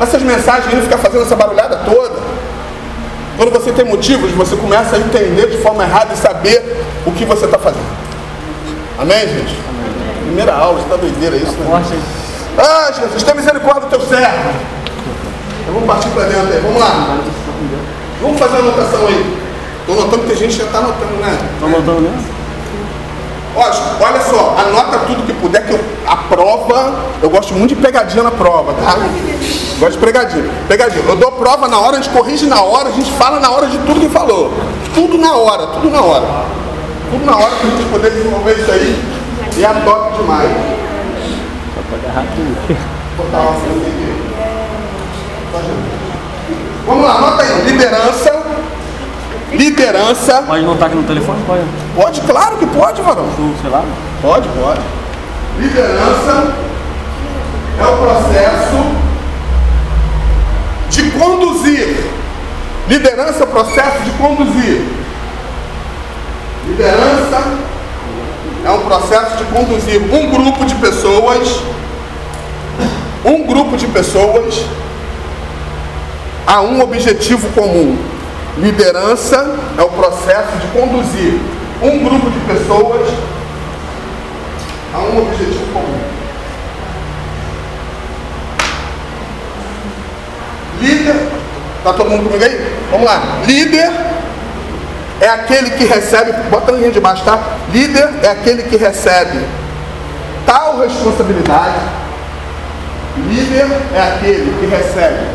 Essas 0.00 0.22
mensagens 0.22 0.66
aí 0.66 0.74
não 0.74 0.82
ficar 0.82 0.98
fazendo 0.98 1.22
essa 1.22 1.36
barulhada 1.36 1.76
toda. 1.84 2.33
Quando 3.36 3.50
você 3.52 3.72
tem 3.72 3.84
motivos, 3.84 4.30
você 4.32 4.56
começa 4.56 4.96
a 4.96 4.98
entender 4.98 5.48
de 5.50 5.58
forma 5.58 5.82
errada 5.82 6.14
e 6.14 6.16
saber 6.16 6.62
o 7.04 7.12
que 7.12 7.24
você 7.24 7.46
está 7.46 7.58
fazendo. 7.58 7.86
Amém, 8.98 9.20
gente? 9.20 9.58
Primeira 10.24 10.54
aula, 10.54 10.80
está 10.80 10.96
doideira 10.96 11.36
isso, 11.36 11.52
né? 11.52 11.66
Forte. 11.68 11.98
Ah, 12.56 12.92
Jesus, 12.92 13.22
tem 13.22 13.34
misericórdia 13.34 13.82
do 13.82 13.88
teu 13.88 14.00
servo. 14.00 14.50
Então 15.62 15.74
vamos 15.74 15.86
partir 15.86 16.08
para 16.10 16.24
dentro 16.24 16.52
aí, 16.52 16.60
vamos 16.60 16.80
lá. 16.80 17.18
Vamos 18.22 18.38
fazer 18.38 18.56
a 18.56 18.58
anotação 18.60 19.06
aí. 19.08 19.36
Tô 19.86 19.94
notando 19.94 20.22
que 20.22 20.28
tem 20.28 20.36
gente 20.36 20.56
que 20.56 20.64
já 20.64 20.70
tá 20.70 20.80
notando, 20.80 21.20
né? 21.20 21.36
Tá 21.60 21.66
anotando 21.66 22.00
mesmo? 22.00 22.33
Olha 23.56 24.20
só, 24.22 24.56
anota 24.58 24.98
tudo 25.06 25.24
que 25.26 25.32
puder, 25.34 25.64
que 25.66 25.72
eu- 25.72 25.84
a 26.06 26.16
prova, 26.16 26.94
eu 27.22 27.30
gosto 27.30 27.54
muito 27.54 27.74
de 27.74 27.80
pegadinha 27.80 28.22
na 28.22 28.30
prova, 28.30 28.72
tá? 28.74 28.96
Gosto 29.78 29.92
de 29.92 29.98
pegadinha. 30.04 30.50
Pegadinha. 30.68 31.04
Eu 31.06 31.16
dou 31.16 31.32
prova 31.32 31.68
na 31.68 31.78
hora, 31.78 31.98
a 31.98 32.00
gente 32.00 32.10
corrige 32.10 32.46
na 32.46 32.60
hora, 32.62 32.88
a 32.88 32.92
gente 32.92 33.10
fala 33.12 33.38
na 33.40 33.50
hora 33.50 33.66
de 33.66 33.78
tudo 33.78 34.00
que 34.00 34.08
falou. 34.08 34.52
Tudo 34.94 35.18
na 35.18 35.34
hora, 35.34 35.66
tudo 35.68 35.90
na 35.90 36.00
hora. 36.02 36.24
Tudo 37.10 37.24
na 37.24 37.36
hora 37.36 37.50
pra 37.54 37.70
gente 37.70 37.84
poder 37.90 38.10
desenvolver 38.10 38.58
isso 38.60 38.70
aí. 38.72 39.04
E 39.56 39.64
é 39.64 39.68
top 39.84 40.16
demais. 40.18 40.50
Só 41.74 41.80
pra 41.88 42.10
agarrar 42.10 42.26
tudo. 42.34 42.76
Vou 43.16 43.26
botar 43.26 43.38
uma 43.38 43.52
Jesus. 43.60 43.94
Vamos 46.86 47.04
lá, 47.04 47.14
anota 47.16 47.42
aí. 47.42 47.62
Liderança. 47.70 48.53
Liderança. 49.56 50.42
Pode 50.42 50.64
anotar 50.64 50.88
aqui 50.88 50.96
no 50.96 51.04
telefone? 51.04 51.40
Pode. 51.46 51.62
Pode, 51.94 52.20
claro 52.22 52.56
que 52.56 52.66
pode, 52.66 53.02
varão. 53.02 53.26
No 53.26 53.56
celular? 53.58 53.84
Pode, 54.20 54.48
pode. 54.48 54.80
Liderança 55.58 56.54
é 57.78 57.86
o 57.86 57.96
processo 57.96 59.04
de 60.90 61.10
conduzir. 61.12 61.96
Liderança 62.88 63.40
é 63.40 63.44
o 63.44 63.46
processo 63.46 64.02
de 64.02 64.10
conduzir. 64.12 64.82
Liderança 66.66 67.42
é 68.64 68.70
um 68.70 68.80
processo 68.80 69.36
de 69.36 69.44
conduzir 69.44 70.00
um 70.02 70.30
grupo 70.30 70.64
de 70.64 70.74
pessoas, 70.76 71.60
um 73.24 73.46
grupo 73.46 73.76
de 73.76 73.86
pessoas 73.86 74.64
a 76.46 76.60
um 76.60 76.80
objetivo 76.82 77.48
comum. 77.52 78.13
Liderança 78.56 79.56
é 79.76 79.82
o 79.82 79.88
processo 79.88 80.56
de 80.60 80.66
conduzir 80.68 81.40
um 81.82 82.04
grupo 82.04 82.30
de 82.30 82.38
pessoas 82.40 83.10
a 84.94 84.98
um 84.98 85.22
objetivo 85.22 85.72
comum. 85.72 86.00
Líder, 90.80 91.16
tá 91.82 91.92
todo 91.94 92.10
mundo 92.10 92.24
comigo 92.24 92.44
aí? 92.44 92.74
Vamos 92.92 93.06
lá. 93.06 93.40
Líder 93.44 93.90
é 95.20 95.28
aquele 95.28 95.70
que 95.70 95.84
recebe, 95.84 96.32
bota 96.48 96.70
a 96.70 96.74
linha 96.76 96.92
de 96.92 97.00
baixo, 97.00 97.24
tá? 97.24 97.40
Líder 97.72 98.08
é 98.22 98.28
aquele 98.28 98.62
que 98.64 98.76
recebe 98.76 99.44
tal 100.46 100.78
responsabilidade. 100.78 101.80
Líder 103.16 103.66
é 103.94 104.00
aquele 104.00 104.54
que 104.60 104.66
recebe 104.66 105.26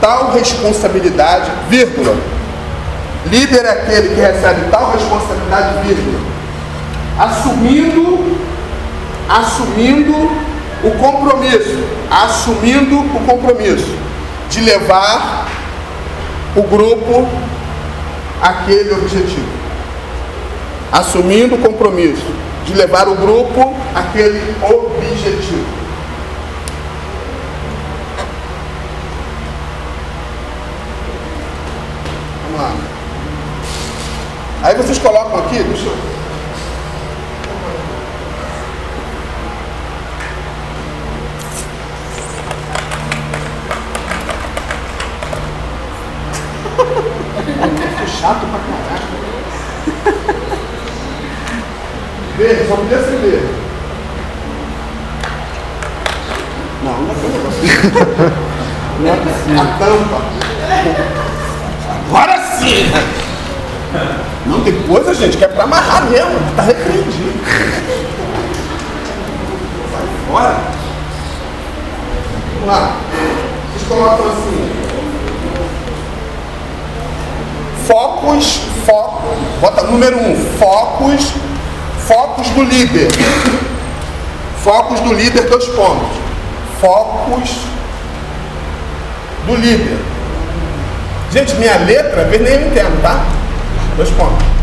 tal 0.00 0.30
responsabilidade, 0.30 1.50
vírgula. 1.68 2.37
Líder 3.26 3.64
é 3.64 3.70
aquele 3.70 4.14
que 4.14 4.20
recebe 4.20 4.70
tal 4.70 4.92
responsabilidade, 4.92 5.86
vírgula. 5.86 6.20
Assumindo, 7.18 8.38
assumindo 9.28 10.14
o 10.84 10.90
compromisso, 10.98 11.84
assumindo 12.10 12.98
o 12.98 13.20
compromisso 13.26 13.96
de 14.48 14.60
levar 14.60 15.46
o 16.56 16.62
grupo 16.62 17.28
àquele 18.40 18.92
objetivo. 18.92 19.58
Assumindo 20.90 21.56
o 21.56 21.58
compromisso 21.58 22.32
de 22.64 22.74
levar 22.74 23.08
o 23.08 23.14
grupo 23.14 23.74
àquele 23.94 24.40
objetivo. 24.62 25.66
Vamos 32.44 32.60
lá. 32.60 32.72
Aí 34.60 34.74
vocês 34.74 34.98
colocam 34.98 35.38
aqui, 35.38 35.62
deixa 35.62 35.86
eu. 35.86 35.96
Ficou 47.88 48.06
chato 48.08 48.46
pra 48.46 48.58
caraca. 48.58 49.18
Verde, 52.36 52.68
só 52.68 52.76
podia 52.76 52.98
ser 52.98 53.16
verde. 53.18 53.48
Não, 56.82 56.92
não 56.92 57.10
é 57.10 57.14
negócio. 57.28 57.62
Não 59.00 59.08
é 59.08 59.16
possível. 59.16 59.60
A 59.60 59.64
tampa. 59.78 60.18
Agora 62.08 62.36
sim! 62.58 62.90
Não 64.46 64.57
tem 64.70 64.82
coisa, 64.82 65.14
gente, 65.14 65.36
que 65.36 65.44
é 65.44 65.48
pra 65.48 65.64
amarrar 65.64 66.04
mesmo. 66.10 66.38
Tá 66.54 66.62
repreendido. 66.62 67.32
Sai 69.92 70.06
fora. 70.26 70.56
Vamos 72.54 72.68
lá. 72.68 72.96
Vocês 73.72 73.88
colocam 73.88 74.26
assim. 74.26 74.70
Focos, 77.86 78.60
foco. 78.84 79.22
Bota 79.60 79.82
número 79.84 80.18
um. 80.18 80.36
Focos. 80.58 81.32
Focos 82.06 82.48
do 82.50 82.62
líder. 82.62 83.08
Focos 84.62 85.00
do 85.00 85.14
líder, 85.14 85.48
dois 85.48 85.64
pontos. 85.66 86.18
Focos 86.80 87.50
do 89.46 89.56
líder. 89.56 89.98
Gente, 91.32 91.54
minha 91.56 91.76
letra, 91.76 92.24
vezes 92.24 92.46
nem 92.46 92.54
eu 92.54 92.68
entendo, 92.68 93.02
tá? 93.02 93.24
Dois 93.96 94.10
pontos. 94.10 94.57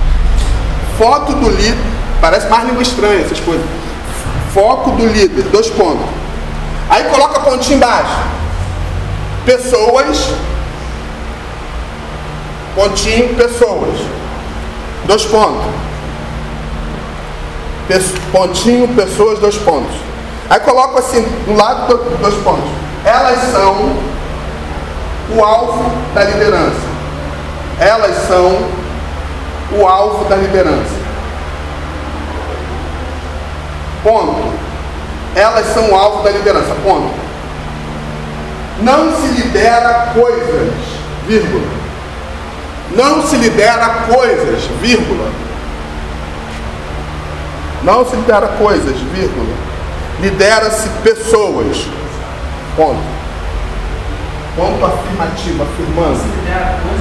Foto 0.97 1.33
do 1.33 1.49
líder. 1.49 1.77
Parece 2.21 2.47
mais 2.47 2.65
língua 2.67 2.81
estranha 2.81 3.21
essas 3.25 3.39
coisas. 3.39 3.65
Foco 4.53 4.91
do 4.91 5.05
líder, 5.07 5.43
dois 5.51 5.69
pontos. 5.69 6.05
Aí 6.89 7.03
coloca 7.05 7.39
pontinho 7.41 7.77
embaixo. 7.77 8.15
Pessoas. 9.45 10.29
Pontinho, 12.75 13.35
pessoas. 13.35 13.99
Dois 15.05 15.25
pontos. 15.25 15.65
Pontinho, 18.31 18.87
pessoas, 18.95 19.39
dois 19.39 19.55
pontos. 19.57 19.95
Aí 20.49 20.59
coloco 20.59 20.99
assim, 20.99 21.21
do 21.45 21.55
lado, 21.55 21.87
do- 21.87 22.17
dois 22.17 22.35
pontos. 22.43 22.69
Elas 23.03 23.39
são 23.51 23.91
o 25.35 25.43
alvo 25.43 25.83
da 26.13 26.23
liderança. 26.23 26.75
Elas 27.79 28.27
são 28.27 28.57
o 29.71 29.87
alvo 29.87 30.25
da 30.25 30.35
liderança. 30.35 30.95
Ponto. 34.03 34.53
Elas 35.35 35.65
são 35.73 35.91
o 35.91 35.95
alvo 35.95 36.23
da 36.23 36.31
liderança. 36.31 36.75
Ponto. 36.83 37.13
Não 38.81 39.15
se 39.15 39.27
lidera 39.27 40.11
coisas, 40.13 40.73
vírgula. 41.27 41.67
Não 42.95 43.25
se 43.25 43.35
lidera 43.37 43.89
coisas, 44.13 44.63
vírgula. 44.81 45.29
Não 47.83 48.05
se 48.05 48.15
lidera 48.15 48.47
coisas, 48.47 48.97
vírgula. 49.13 49.55
Lidera-se 50.21 50.87
pessoas. 51.03 51.87
Ponto. 52.75 53.15
Ponto 54.55 54.85
afirmativo, 54.85 55.63
afirmando. 55.63 56.23
Não, 56.47 56.95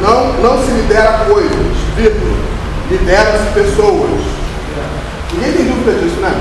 não 0.00 0.64
se 0.64 0.70
lidera 0.72 1.24
coisas, 1.28 1.76
vírgula. 1.96 2.36
Lidera-se 2.90 3.52
pessoas. 3.52 4.20
Ninguém 5.32 5.52
tem 5.52 5.64
dúvida 5.66 5.92
disso, 5.98 6.20
né? 6.20 6.32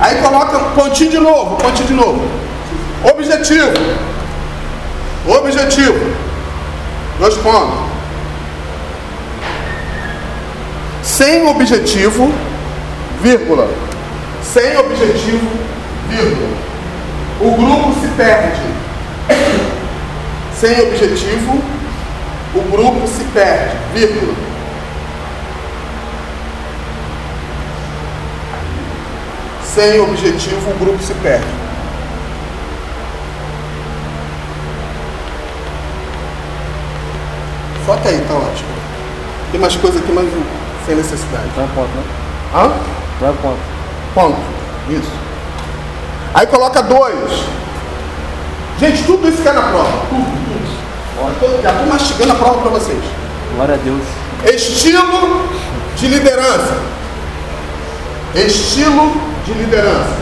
Aí 0.00 0.16
coloca 0.22 0.58
pontinho 0.80 1.10
de 1.10 1.18
novo, 1.18 1.56
pontinho 1.56 1.88
de 1.88 1.94
novo. 1.94 2.28
Objetivo. 3.04 3.72
Objetivo. 5.26 6.14
Dois 7.18 7.34
pontos. 7.36 7.78
Sem 11.02 11.46
objetivo, 11.48 12.32
vírgula. 13.22 13.68
Sem 14.42 14.76
objetivo, 14.76 15.48
vírgula. 16.08 16.48
O 17.40 17.50
grupo 17.52 18.00
se 18.00 18.08
perde. 18.16 18.60
Sem 20.58 20.80
objetivo, 20.80 21.62
o 22.52 22.62
grupo 22.62 23.06
se 23.06 23.22
perde, 23.32 23.76
vírgula. 23.94 24.34
Sem 29.62 30.00
objetivo, 30.00 30.70
o 30.72 30.78
grupo 30.80 31.00
se 31.00 31.14
perde. 31.14 31.46
Só 37.86 37.92
até 37.92 38.08
aí, 38.08 38.24
tá 38.26 38.34
ótimo. 38.34 38.68
Tem 39.52 39.60
mais 39.60 39.76
coisa 39.76 40.00
aqui, 40.00 40.10
mas 40.10 40.28
sem 40.84 40.96
necessidade. 40.96 41.48
Não 41.56 41.62
é 41.62 41.68
ponto, 41.68 41.88
né? 41.88 42.02
Hã? 42.52 42.72
Não 43.20 43.28
é 43.28 43.32
ponto. 43.40 43.60
Ponto. 44.12 44.40
Isso. 44.90 45.12
Aí 46.34 46.48
coloca 46.48 46.82
dois. 46.82 47.44
Gente, 48.80 49.04
tudo 49.04 49.28
isso 49.28 49.40
que 49.40 49.48
é 49.48 49.52
na 49.52 49.62
prova. 49.62 50.06
Tudo, 50.08 50.47
tô, 51.40 51.62
já 51.62 51.72
tô 51.72 51.86
mastigando 51.86 52.32
a 52.32 52.36
prova 52.36 52.60
para 52.60 52.70
vocês. 52.70 53.02
Glória 53.54 53.74
a 53.74 53.78
Deus. 53.78 54.02
Estilo 54.44 55.48
de 55.96 56.08
liderança. 56.08 56.78
Estilo 58.34 59.20
de 59.44 59.52
liderança. 59.52 60.16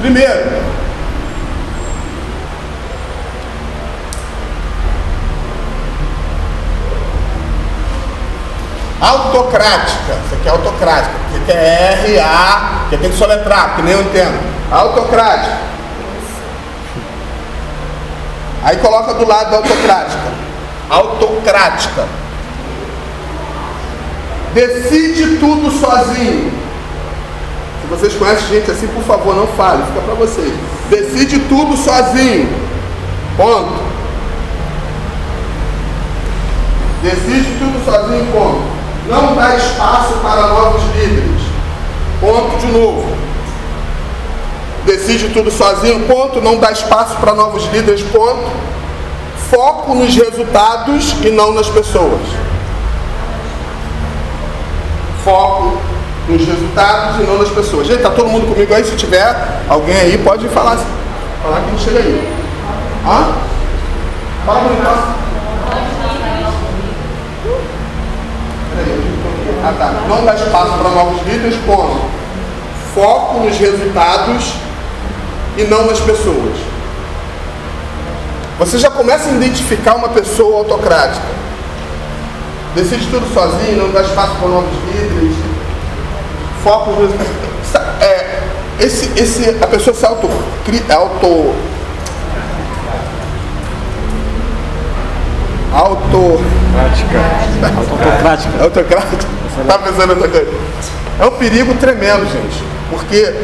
Primeiro, 0.00 0.50
autocrática. 9.00 10.12
Isso 10.26 10.34
aqui 10.34 10.48
é 10.48 10.50
autocrática. 10.50 11.14
Aqui 11.42 11.52
é 11.52 12.00
R-A, 12.04 12.86
que 12.88 12.96
tem 12.96 13.10
que 13.10 13.16
soletrar, 13.16 13.76
que 13.76 13.82
nem 13.82 13.94
eu 13.94 14.02
entendo. 14.02 14.38
Autocrática. 14.70 15.69
Aí 18.62 18.76
coloca 18.76 19.14
do 19.14 19.26
lado 19.26 19.56
autocrática. 19.56 20.32
Autocrática. 20.88 22.06
Decide 24.52 25.38
tudo 25.38 25.70
sozinho. 25.70 26.52
Se 27.80 27.86
vocês 27.88 28.14
conhecem 28.14 28.48
gente 28.48 28.70
assim, 28.70 28.88
por 28.88 29.02
favor, 29.04 29.34
não 29.34 29.46
fale, 29.48 29.84
fica 29.84 30.00
para 30.00 30.14
vocês. 30.14 30.52
Decide 30.90 31.40
tudo 31.40 31.76
sozinho. 31.76 32.48
Ponto. 33.36 33.80
Decide 37.02 37.58
tudo 37.58 37.84
sozinho, 37.84 38.26
ponto. 38.32 38.62
Não 39.08 39.34
dá 39.34 39.56
espaço 39.56 40.14
para 40.22 40.48
novos 40.48 40.82
líderes. 40.94 41.42
Ponto 42.20 42.58
de 42.58 42.66
novo. 42.66 43.19
Decide 44.90 45.28
tudo 45.28 45.52
sozinho, 45.52 46.00
ponto. 46.08 46.40
Não 46.40 46.58
dá 46.58 46.72
espaço 46.72 47.14
para 47.18 47.32
novos 47.32 47.64
líderes, 47.66 48.02
ponto. 48.02 48.50
Foco 49.48 49.94
nos 49.94 50.12
resultados 50.16 51.14
e 51.22 51.30
não 51.30 51.52
nas 51.52 51.68
pessoas. 51.68 52.20
Foco 55.22 55.78
nos 56.28 56.44
resultados 56.44 57.20
e 57.20 57.22
não 57.22 57.38
nas 57.38 57.50
pessoas. 57.50 57.86
Gente, 57.86 58.02
tá 58.02 58.10
todo 58.10 58.28
mundo 58.28 58.52
comigo 58.52 58.74
aí? 58.74 58.84
Se 58.84 58.96
tiver 58.96 59.62
alguém 59.68 59.94
aí, 59.94 60.18
pode 60.18 60.48
falar, 60.48 60.76
falar 61.40 61.60
que 61.60 61.70
gente 61.70 61.84
chega 61.84 62.00
aí. 62.00 62.28
Hã? 63.06 63.32
Fala 64.44 64.60
comigo. 64.60 64.82
Ah, 69.62 69.74
tá. 69.78 69.92
Não 70.08 70.24
dá 70.24 70.34
espaço 70.34 70.72
para 70.78 70.90
novos 70.90 71.24
líderes, 71.28 71.56
ponto. 71.64 72.00
Foco 72.92 73.44
nos 73.44 73.56
resultados 73.56 74.54
e 75.56 75.64
não 75.64 75.86
nas 75.86 76.00
pessoas. 76.00 76.56
Você 78.58 78.78
já 78.78 78.90
começa 78.90 79.28
a 79.30 79.32
identificar 79.32 79.94
uma 79.94 80.10
pessoa 80.10 80.58
autocrática. 80.58 81.26
Decide 82.74 83.06
tudo 83.06 83.26
sozinho, 83.32 83.78
não 83.78 83.90
dá 83.90 84.02
espaço 84.02 84.34
para 84.36 84.48
novos 84.48 84.70
líderes. 84.92 85.34
Foco 86.62 86.90
nos. 86.92 87.10
É, 88.00 88.42
esse, 88.78 89.10
esse, 89.16 89.56
a 89.62 89.66
pessoa 89.66 89.94
se 89.94 90.04
auto, 90.06 90.28
auto 90.90 91.54
auto 95.72 96.40
Autocrática. 97.78 98.62
autocrática. 98.62 99.26
Tá 99.66 99.78
pensando 99.78 100.14
nessa 100.14 100.28
coisa? 100.28 100.50
É 101.18 101.26
um 101.26 101.30
perigo 101.32 101.74
tremendo, 101.74 102.26
gente. 102.30 102.64
Porque 102.90 103.34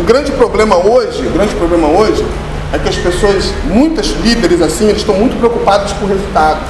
o 0.00 0.02
grande 0.02 0.32
problema 0.32 0.76
hoje, 0.76 1.26
o 1.26 1.30
grande 1.30 1.54
problema 1.54 1.88
hoje 1.88 2.26
é 2.72 2.78
que 2.78 2.88
as 2.88 2.96
pessoas, 2.96 3.52
muitas 3.64 4.06
líderes 4.06 4.62
assim, 4.62 4.88
eles 4.88 5.02
estão 5.02 5.14
muito 5.14 5.36
preocupados 5.38 5.92
com 5.92 6.06
resultados. 6.06 6.62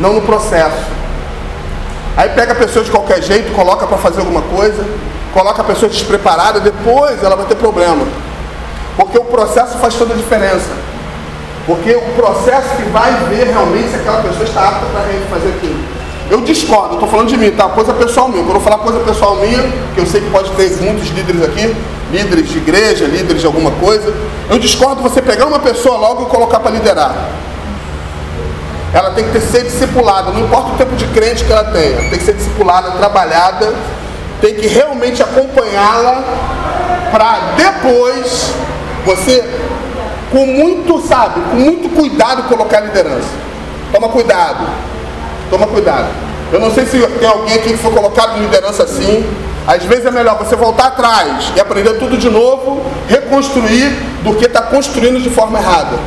Não 0.00 0.14
no 0.14 0.22
processo. 0.22 0.90
Aí 2.16 2.30
pega 2.30 2.52
a 2.52 2.54
pessoa 2.54 2.82
de 2.84 2.90
qualquer 2.90 3.22
jeito, 3.22 3.52
coloca 3.52 3.86
para 3.86 3.98
fazer 3.98 4.20
alguma 4.20 4.40
coisa, 4.42 4.84
coloca 5.34 5.60
a 5.60 5.64
pessoa 5.64 5.90
despreparada, 5.90 6.60
depois 6.60 7.22
ela 7.22 7.36
vai 7.36 7.44
ter 7.44 7.56
problema. 7.56 8.06
Porque 8.96 9.18
o 9.18 9.24
processo 9.24 9.78
faz 9.78 9.94
toda 9.94 10.14
a 10.14 10.16
diferença. 10.16 10.70
Porque 11.66 11.94
o 11.94 12.00
processo 12.16 12.76
que 12.76 12.82
vai 12.90 13.12
ver 13.28 13.48
realmente 13.48 13.90
se 13.90 13.96
aquela 13.96 14.22
pessoa 14.22 14.44
está 14.44 14.68
apta 14.68 14.86
para 14.86 15.02
fazer 15.30 15.48
aquilo. 15.56 15.91
Eu 16.30 16.40
discordo, 16.40 16.94
estou 16.94 17.08
falando 17.08 17.28
de 17.28 17.36
mim, 17.36 17.50
tá? 17.50 17.68
Coisa 17.68 17.92
pessoal 17.92 18.28
minha. 18.28 18.42
Quando 18.42 18.56
eu 18.56 18.60
falar 18.60 18.78
coisa 18.78 19.00
pessoal 19.00 19.36
minha, 19.36 19.62
que 19.94 20.00
eu 20.00 20.06
sei 20.06 20.20
que 20.20 20.30
pode 20.30 20.50
ter 20.52 20.70
muitos 20.82 21.08
líderes 21.10 21.42
aqui, 21.42 21.74
líderes 22.10 22.48
de 22.48 22.58
igreja, 22.58 23.04
líderes 23.04 23.40
de 23.40 23.46
alguma 23.46 23.70
coisa. 23.72 24.12
Eu 24.48 24.58
discordo 24.58 25.02
você 25.02 25.20
pegar 25.20 25.46
uma 25.46 25.58
pessoa 25.58 25.96
logo 25.98 26.22
e 26.22 26.26
colocar 26.26 26.60
para 26.60 26.70
liderar. 26.70 27.14
Ela 28.94 29.10
tem 29.12 29.24
que 29.24 29.30
ter 29.30 29.40
ser 29.40 29.64
discipulada, 29.64 30.30
não 30.32 30.40
importa 30.40 30.72
o 30.72 30.76
tempo 30.76 30.94
de 30.96 31.06
crente 31.06 31.44
que 31.44 31.52
ela 31.52 31.64
tenha, 31.64 31.96
tem 32.10 32.18
que 32.18 32.24
ser 32.24 32.34
discipulada, 32.34 32.90
trabalhada, 32.90 33.72
tem 34.40 34.54
que 34.54 34.66
realmente 34.66 35.22
acompanhá-la 35.22 36.22
para 37.10 37.54
depois 37.56 38.52
você 39.06 39.42
com 40.30 40.46
muito, 40.46 41.00
sabe, 41.06 41.40
com 41.50 41.56
muito 41.56 41.88
cuidado 41.94 42.48
colocar 42.48 42.78
a 42.78 42.80
liderança. 42.82 43.28
Toma 43.92 44.08
cuidado. 44.08 44.66
Toma 45.52 45.66
cuidado. 45.66 46.08
Eu 46.50 46.58
não 46.58 46.72
sei 46.72 46.86
se 46.86 46.98
tem 46.98 47.28
alguém 47.28 47.54
aqui 47.54 47.72
que 47.72 47.76
foi 47.76 47.92
colocado 47.92 48.38
em 48.38 48.40
liderança 48.40 48.84
assim. 48.84 49.22
Às 49.66 49.84
vezes 49.84 50.06
é 50.06 50.10
melhor 50.10 50.38
você 50.38 50.56
voltar 50.56 50.86
atrás 50.86 51.52
e 51.54 51.60
aprender 51.60 51.98
tudo 51.98 52.16
de 52.16 52.30
novo, 52.30 52.82
reconstruir, 53.06 53.90
do 54.24 54.34
que 54.34 54.46
estar 54.46 54.62
tá 54.62 54.66
construindo 54.68 55.20
de 55.20 55.28
forma 55.28 55.58
errada. 55.58 55.98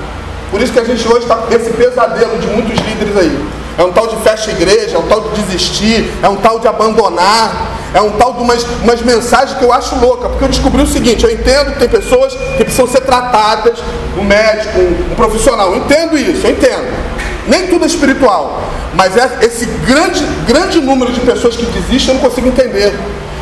Por 0.50 0.60
isso 0.60 0.74
que 0.74 0.80
a 0.80 0.84
gente 0.84 1.08
hoje 1.08 1.26
está 1.26 1.36
com 1.36 1.54
esse 1.54 1.70
pesadelo 1.70 2.40
de 2.40 2.48
muitos 2.48 2.80
líderes 2.80 3.16
aí. 3.16 3.46
É 3.78 3.84
um 3.84 3.92
tal 3.92 4.08
de 4.08 4.16
fecha 4.24 4.50
igreja, 4.50 4.96
é 4.96 5.00
um 5.00 5.08
tal 5.08 5.22
de 5.22 5.42
desistir, 5.42 6.12
é 6.24 6.28
um 6.28 6.38
tal 6.38 6.60
de 6.60 6.68
abandonar, 6.68 7.68
é 7.94 8.02
um 8.02 8.14
tal 8.14 8.34
de 8.34 8.42
umas, 8.42 8.66
umas 8.82 9.02
mensagens 9.04 9.56
que 9.60 9.64
eu 9.64 9.72
acho 9.72 9.96
louca, 10.00 10.28
porque 10.28 10.44
eu 10.44 10.50
descobri 10.50 10.82
o 10.82 10.88
seguinte, 10.88 11.24
eu 11.24 11.30
entendo 11.30 11.74
que 11.74 11.80
tem 11.80 11.90
pessoas 11.90 12.34
que 12.34 12.64
precisam 12.64 12.88
ser 12.88 13.02
tratadas, 13.02 13.78
um 14.18 14.24
médico, 14.24 14.80
um, 14.80 15.12
um 15.12 15.16
profissional, 15.16 15.70
eu 15.70 15.78
entendo 15.78 16.18
isso, 16.18 16.48
eu 16.48 16.52
entendo. 16.52 17.16
Nem 17.48 17.68
tudo 17.68 17.84
é 17.84 17.88
espiritual, 17.88 18.60
mas 18.94 19.16
é 19.18 19.40
esse 19.42 19.66
grande, 19.86 20.24
grande 20.48 20.82
número 20.82 21.12
de 21.12 21.20
pessoas 21.20 21.56
que 21.56 21.66
desistem 21.66 22.16
eu 22.16 22.22
não 22.22 22.30
consigo 22.30 22.48
entender. 22.48 22.94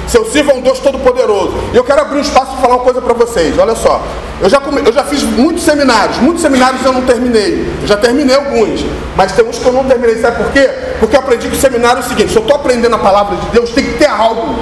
Se 0.07 0.17
eu 0.17 0.25
sirvo 0.25 0.51
a 0.51 0.55
um 0.55 0.61
Deus 0.61 0.79
Todo-Poderoso. 0.79 1.53
E 1.73 1.77
eu 1.77 1.83
quero 1.83 2.01
abrir 2.01 2.17
um 2.17 2.21
espaço 2.21 2.51
para 2.51 2.61
falar 2.61 2.75
uma 2.75 2.83
coisa 2.83 3.01
para 3.01 3.13
vocês. 3.13 3.57
Olha 3.57 3.73
só. 3.73 4.01
Eu 4.41 4.49
já, 4.49 4.59
come... 4.59 4.81
eu 4.85 4.91
já 4.91 5.03
fiz 5.03 5.23
muitos 5.23 5.63
seminários. 5.63 6.17
Muitos 6.17 6.41
seminários 6.41 6.83
eu 6.83 6.91
não 6.91 7.03
terminei. 7.03 7.65
Eu 7.81 7.87
já 7.87 7.95
terminei 7.95 8.35
alguns. 8.35 8.85
Mas 9.15 9.31
tem 9.31 9.45
uns 9.45 9.57
que 9.57 9.65
eu 9.65 9.71
não 9.71 9.85
terminei. 9.85 10.19
Sabe 10.19 10.43
por 10.43 10.51
quê? 10.51 10.69
Porque 10.99 11.15
eu 11.15 11.19
aprendi 11.21 11.47
que 11.47 11.55
o 11.55 11.59
seminário 11.59 12.01
é 12.01 12.05
o 12.05 12.07
seguinte: 12.07 12.31
se 12.31 12.35
eu 12.35 12.41
estou 12.41 12.55
aprendendo 12.55 12.95
a 12.95 12.99
palavra 12.99 13.37
de 13.37 13.45
Deus, 13.47 13.69
tem 13.69 13.85
que 13.85 13.97
ter 13.97 14.09
algo. 14.09 14.59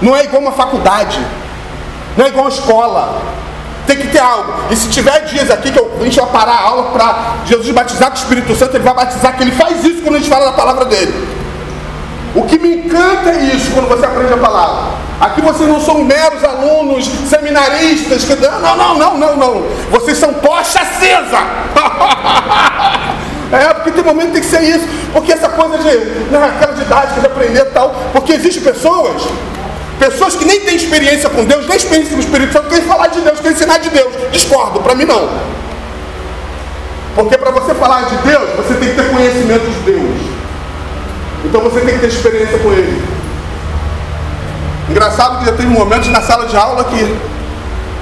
Não 0.00 0.16
é 0.16 0.24
igual 0.24 0.40
uma 0.40 0.52
faculdade. 0.52 1.18
Não 2.16 2.24
é 2.24 2.28
igual 2.28 2.44
uma 2.44 2.50
escola. 2.50 3.20
Tem 3.86 3.96
que 3.96 4.08
ter 4.08 4.20
algo. 4.20 4.52
E 4.70 4.76
se 4.76 4.88
tiver 4.88 5.24
dias 5.26 5.50
aqui 5.50 5.72
que 5.72 5.78
eu, 5.78 5.90
a 6.00 6.04
gente 6.04 6.20
vai 6.20 6.30
parar 6.30 6.52
a 6.52 6.62
aula 6.62 6.90
para 6.90 7.36
Jesus 7.46 7.70
batizar 7.70 8.10
com 8.10 8.16
o 8.16 8.18
Espírito 8.18 8.54
Santo, 8.54 8.76
ele 8.76 8.84
vai 8.84 8.94
batizar, 8.94 9.36
que 9.36 9.42
ele 9.42 9.52
faz 9.52 9.84
isso 9.84 10.02
quando 10.02 10.16
a 10.16 10.18
gente 10.18 10.30
fala 10.30 10.46
da 10.46 10.52
palavra 10.52 10.84
dele. 10.84 11.42
O 12.34 12.44
que 12.44 12.58
me 12.58 12.76
encanta 12.76 13.30
é 13.30 13.44
isso 13.54 13.72
quando 13.72 13.88
você 13.88 14.06
aprende 14.06 14.32
a 14.32 14.38
palavra. 14.38 14.92
Aqui 15.20 15.42
vocês 15.42 15.68
não 15.68 15.80
são 15.80 16.02
meros 16.02 16.42
alunos, 16.42 17.06
seminaristas, 17.28 18.24
que. 18.24 18.34
Não, 18.36 18.76
não, 18.76 18.98
não, 18.98 19.18
não, 19.18 19.36
não. 19.36 19.62
Vocês 19.90 20.16
são 20.16 20.32
tocha 20.34 20.80
acesa. 20.80 21.38
é, 23.52 23.74
porque 23.74 23.90
tem 23.90 24.02
momento 24.02 24.28
que 24.28 24.32
tem 24.32 24.42
que 24.42 24.48
ser 24.48 24.62
isso. 24.62 24.88
Porque 25.12 25.32
essa 25.32 25.50
coisa 25.50 25.76
de. 25.78 25.98
Né, 26.30 26.52
aquela 26.56 26.72
didática 26.72 27.20
de 27.20 27.26
aprender 27.26 27.60
e 27.60 27.66
tal. 27.66 27.94
Porque 28.12 28.32
existem 28.32 28.62
pessoas, 28.62 29.22
pessoas 29.98 30.34
que 30.34 30.44
nem 30.44 30.60
têm 30.60 30.76
experiência 30.76 31.28
com 31.30 31.44
Deus, 31.44 31.66
nem 31.66 31.76
experiência 31.76 32.10
com 32.10 32.16
o 32.16 32.20
Espírito 32.20 32.52
Santo, 32.52 32.68
querem 32.68 32.84
falar 32.84 33.08
de 33.08 33.20
Deus, 33.20 33.40
querem 33.40 33.56
ensinar 33.56 33.78
de 33.78 33.90
Deus. 33.90 34.12
Discordo, 34.30 34.80
para 34.80 34.94
mim 34.94 35.04
não. 35.04 35.28
Porque 37.14 37.36
para 37.36 37.50
você 37.50 37.74
falar 37.74 38.02
de 38.02 38.16
Deus, 38.16 38.50
você 38.56 38.74
tem 38.74 38.88
que 38.88 38.94
ter 38.94 39.10
conhecimento 39.10 39.64
de 39.64 39.92
Deus. 39.92 40.20
Então 41.44 41.60
você 41.60 41.80
tem 41.80 41.94
que 41.94 42.00
ter 42.00 42.06
experiência 42.08 42.58
com 42.58 42.72
ele. 42.72 43.02
Engraçado 44.88 45.38
que 45.38 45.46
já 45.46 45.52
teve 45.52 45.68
momentos 45.68 46.08
na 46.08 46.20
sala 46.22 46.46
de 46.46 46.56
aula 46.56 46.84
que 46.84 47.16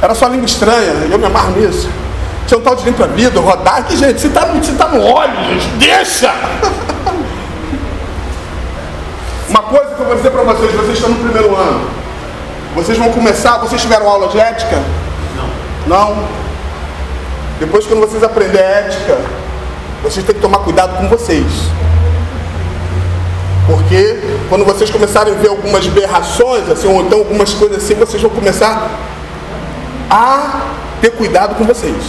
era 0.03 0.15
só 0.15 0.27
língua 0.29 0.47
estranha, 0.47 0.93
eu 1.11 1.19
me 1.19 1.27
amarro 1.27 1.53
nisso. 1.61 1.89
Tinha 2.47 2.59
um 2.59 2.63
tal 2.63 2.75
de 2.75 2.85
limpa 2.85 3.07
vida, 3.07 3.39
rodar 3.39 3.79
aqui, 3.79 3.97
gente, 3.97 4.21
você 4.21 4.27
está 4.27 4.43
tá 4.43 4.89
no 4.89 5.03
óleo, 5.03 5.35
gente, 5.51 5.67
deixa! 5.79 6.33
Uma 9.51 9.63
coisa 9.63 9.95
que 9.97 10.01
eu 10.01 10.07
vou 10.07 10.15
dizer 10.15 10.31
para 10.31 10.43
vocês, 10.43 10.73
vocês 10.73 10.97
estão 10.97 11.11
no 11.11 11.17
primeiro 11.17 11.57
ano. 11.57 11.91
Vocês 12.75 12.97
vão 12.97 13.11
começar, 13.11 13.59
vocês 13.59 13.83
tiveram 13.83 14.09
aula 14.09 14.29
de 14.29 14.39
ética? 14.39 14.81
Não. 15.37 16.07
Não? 16.15 16.25
Depois 17.59 17.85
quando 17.85 18.01
vocês 18.01 18.23
aprenderem 18.23 18.65
ética, 18.65 19.19
vocês 20.05 20.25
têm 20.25 20.37
que 20.37 20.41
tomar 20.41 20.59
cuidado 20.59 20.97
com 20.97 21.09
vocês. 21.09 21.45
Porque 23.67 24.21
quando 24.49 24.65
vocês 24.65 24.89
começarem 24.89 25.35
a 25.35 25.37
ver 25.37 25.49
algumas 25.49 25.85
berrações, 25.89 26.71
assim, 26.71 26.87
ou 26.87 27.03
então 27.03 27.19
algumas 27.19 27.53
coisas 27.53 27.83
assim, 27.83 27.95
vocês 27.95 28.23
vão 28.23 28.31
começar 28.31 28.89
a 30.09 30.61
ter 31.01 31.11
cuidado 31.11 31.57
com 31.57 31.65
vocês. 31.65 32.03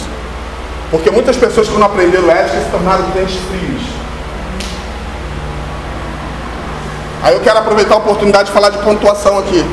Porque 0.92 1.10
muitas 1.10 1.36
pessoas 1.36 1.68
que 1.68 1.74
não 1.74 1.86
aprenderam 1.86 2.30
ética 2.30 2.60
se 2.60 2.70
tornaram 2.70 3.10
crentes 3.10 3.36
frios. 3.50 4.01
Aí 7.22 7.34
eu 7.34 7.40
quero 7.40 7.58
aproveitar 7.58 7.94
a 7.94 7.98
oportunidade 7.98 8.46
de 8.46 8.52
falar 8.52 8.70
de 8.70 8.78
pontuação 8.78 9.38
aqui. 9.38 9.64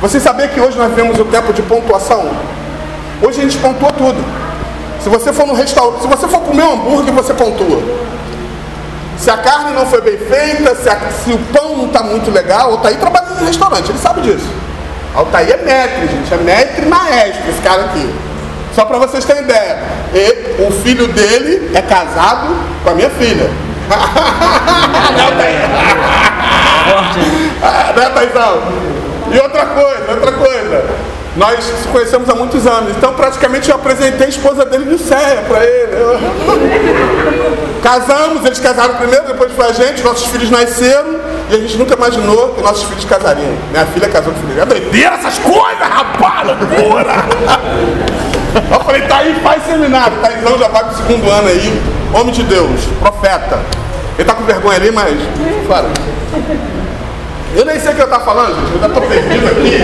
Você 0.00 0.20
sabia 0.20 0.48
que 0.48 0.60
hoje 0.60 0.76
nós 0.78 0.88
vivemos 0.90 1.18
o 1.18 1.24
tempo 1.24 1.52
de 1.52 1.62
pontuação? 1.62 2.30
Hoje 3.22 3.40
a 3.40 3.42
gente 3.42 3.58
pontua 3.58 3.92
tudo. 3.92 4.22
Se 5.02 5.08
você 5.08 5.32
for 5.32 5.46
no 5.46 5.54
restaurante, 5.54 6.02
se 6.02 6.08
você 6.08 6.28
for 6.28 6.40
comer 6.40 6.62
um 6.62 6.72
hambúrguer, 6.74 7.12
você 7.14 7.32
pontua. 7.32 7.82
Se 9.18 9.30
a 9.30 9.36
carne 9.38 9.72
não 9.72 9.86
foi 9.86 10.00
bem 10.00 10.18
feita, 10.18 10.74
se, 10.74 10.88
a- 10.88 10.98
se 11.24 11.32
o 11.32 11.38
pão 11.52 11.76
não 11.76 11.86
está 11.86 12.02
muito 12.02 12.30
legal, 12.30 12.68
o 12.70 12.72
Altair 12.72 12.96
trabalha 12.98 13.26
em 13.40 13.44
restaurante, 13.46 13.90
ele 13.90 13.98
sabe 13.98 14.20
disso. 14.22 14.46
Altair 15.14 15.50
é 15.50 15.56
mestre, 15.64 16.08
gente, 16.08 16.32
é 16.32 16.36
mestre 16.38 16.86
maestro 16.86 17.50
esse 17.50 17.60
cara 17.62 17.84
aqui. 17.86 18.14
Só 18.74 18.84
para 18.84 18.98
vocês 18.98 19.24
terem 19.24 19.42
ideia. 19.42 19.78
O 20.66 20.70
filho 20.70 21.08
dele 21.08 21.70
é 21.74 21.82
casado 21.82 22.54
com 22.84 22.90
a 22.90 22.94
minha 22.94 23.10
filha. 23.10 23.50
Altair? 26.90 27.52
Ah, 27.62 27.92
né, 27.96 28.10
Taizão? 28.10 28.62
E 29.32 29.38
outra 29.38 29.66
coisa, 29.66 30.10
outra 30.10 30.32
coisa. 30.32 30.84
Nós 31.36 31.62
se 31.62 31.88
conhecemos 31.88 32.28
há 32.28 32.34
muitos 32.34 32.66
anos, 32.66 32.90
então 32.96 33.14
praticamente 33.14 33.70
eu 33.70 33.76
apresentei 33.76 34.26
a 34.26 34.28
esposa 34.28 34.64
dele 34.64 34.84
no 34.86 34.98
CEA 34.98 35.44
para 35.46 35.64
ele. 35.64 35.96
Casamos, 37.80 38.44
eles 38.44 38.58
casaram 38.58 38.94
primeiro, 38.96 39.26
depois 39.26 39.52
foi 39.52 39.66
a 39.66 39.72
gente, 39.72 40.02
nossos 40.02 40.26
filhos 40.26 40.50
nasceram 40.50 41.20
e 41.48 41.54
a 41.54 41.58
gente 41.58 41.78
nunca 41.78 41.94
imaginou 41.94 42.48
que 42.50 42.62
nossos 42.62 42.82
filhos 42.82 43.04
casariam. 43.04 43.56
Minha 43.70 43.86
filha 43.86 44.08
casou 44.08 44.32
com 44.32 44.40
o 44.40 44.48
filho. 44.48 44.60
É 44.60 44.66
doideira 44.66 45.14
essas 45.14 45.38
coisas, 45.38 45.78
rapaz! 45.80 46.48
Eu 48.72 48.80
falei, 48.80 49.02
tá 49.02 49.18
aí, 49.18 49.40
faz 49.42 49.64
seminário. 49.64 50.16
Taizão 50.20 50.58
já 50.58 50.66
vai 50.66 50.84
pro 50.84 50.96
segundo 50.96 51.30
ano 51.30 51.48
aí, 51.48 51.82
homem 52.12 52.32
de 52.32 52.42
Deus, 52.42 52.80
profeta. 52.98 53.60
Ele 54.18 54.26
tá 54.26 54.34
com 54.34 54.42
vergonha 54.44 54.76
ali, 54.76 54.90
mas. 54.90 55.16
Fora. 55.66 55.88
Eu 57.54 57.64
nem 57.64 57.80
sei 57.80 57.92
o 57.92 57.94
que 57.96 58.02
eu 58.02 58.08
tá 58.08 58.20
falando, 58.20 58.54
gente. 58.54 58.74
Eu 58.74 58.80
já 58.80 58.88
tô 58.88 59.00
perdido 59.00 59.46
aqui. 59.46 59.78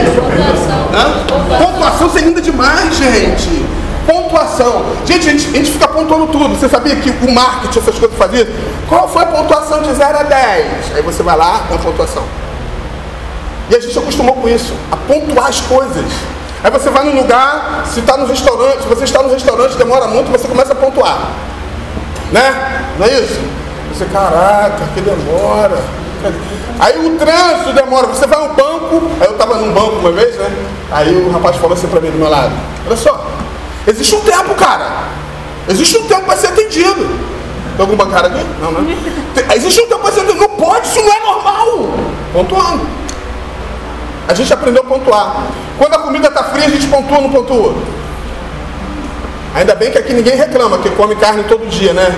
Pontuação 1.59 2.11
é 2.17 2.21
linda 2.21 2.41
demais, 2.41 2.97
gente. 2.97 3.67
Pontuação. 4.07 4.85
Gente, 5.05 5.29
a 5.29 5.33
gente, 5.33 5.49
a 5.49 5.59
gente 5.59 5.71
fica 5.73 5.89
pontuando 5.89 6.29
tudo. 6.29 6.49
Você 6.51 6.69
sabia 6.69 6.95
que 6.97 7.11
o 7.11 7.33
marketing, 7.33 7.79
essas 7.81 7.99
coisas 7.99 8.17
fazia? 8.17 8.49
Qual 8.89 9.09
foi 9.09 9.25
a 9.25 9.27
pontuação 9.27 9.83
de 9.83 9.93
0 9.93 10.19
a 10.19 10.23
10? 10.23 10.95
Aí 10.95 11.03
você 11.03 11.23
vai 11.25 11.37
lá, 11.37 11.67
dá 11.69 11.75
a 11.75 11.79
pontuação. 11.79 12.23
E 13.69 13.75
a 13.75 13.81
gente 13.81 13.99
acostumou 13.99 14.37
com 14.37 14.49
isso, 14.49 14.73
a 14.93 14.97
pontuar 14.97 15.49
as 15.49 15.61
coisas. 15.61 16.05
Aí 16.63 16.71
você 16.71 16.89
vai 16.89 17.05
num 17.05 17.21
lugar, 17.21 17.85
se 17.85 17.99
está 17.99 18.17
no 18.17 18.27
restaurante, 18.27 18.83
se 18.83 18.89
você 18.89 19.05
está 19.05 19.23
no 19.23 19.29
restaurante, 19.29 19.77
demora 19.77 20.07
muito, 20.07 20.31
você 20.31 20.47
começa 20.47 20.73
a 20.73 20.77
pontuar. 20.77 21.19
Né? 22.31 22.85
Não 22.97 23.07
é 23.07 23.21
isso? 23.21 23.41
Você, 23.93 24.05
caraca, 24.05 24.85
que 24.95 25.01
demora. 25.01 25.79
Aí 26.79 27.07
o 27.07 27.17
trânsito 27.17 27.73
demora, 27.73 28.07
você 28.07 28.27
vai 28.27 28.39
ao 28.39 28.49
banco, 28.49 29.11
aí 29.21 29.27
eu 29.27 29.33
estava 29.33 29.57
num 29.57 29.73
banco 29.73 29.97
uma 29.97 30.13
vez, 30.13 30.37
né? 30.37 30.51
Aí 30.91 31.15
o 31.15 31.31
rapaz 31.31 31.57
falou 31.57 31.77
assim 31.77 31.87
para 31.87 32.01
mim 32.01 32.11
do 32.11 32.19
meu 32.19 32.29
lado, 32.29 32.53
olha 32.87 32.97
só, 32.97 33.27
existe 33.87 34.15
um 34.15 34.21
tempo, 34.21 34.55
cara. 34.55 35.05
Existe 35.69 35.99
um 35.99 36.07
tempo 36.07 36.23
para 36.23 36.37
ser 36.37 36.49
atendido. 36.49 37.09
Tem 37.77 37.81
algum 37.81 37.97
bancário 37.97 38.31
aqui? 38.31 38.47
Não, 38.61 38.71
né? 38.73 38.97
Existe 39.55 39.81
um 39.81 39.87
tempo 39.89 40.01
para 40.01 40.13
ser 40.13 40.21
atendido. 40.21 40.41
Não 40.41 40.57
pode, 40.57 40.87
isso 40.87 41.03
não 41.03 41.13
é 41.13 41.21
normal. 41.21 41.89
Pontuando. 42.33 42.87
A 44.29 44.35
gente 44.35 44.53
aprendeu 44.53 44.83
a 44.83 44.87
pontuar. 44.87 45.43
Quando 45.79 45.95
a 45.95 45.99
comida 45.99 46.29
está 46.29 46.45
fria, 46.45 46.67
a 46.67 46.71
gente 46.71 46.87
pontua 46.87 47.19
ou 47.19 47.23
não 47.25 47.31
pontua? 47.31 47.75
Ainda 49.55 49.75
bem 49.75 49.91
que 49.91 49.99
aqui 49.99 50.13
ninguém 50.13 50.37
reclama, 50.37 50.79
que 50.79 50.91
come 50.91 51.17
carne 51.17 51.45
todo 51.45 51.67
dia, 51.69 51.93
né? 51.93 52.15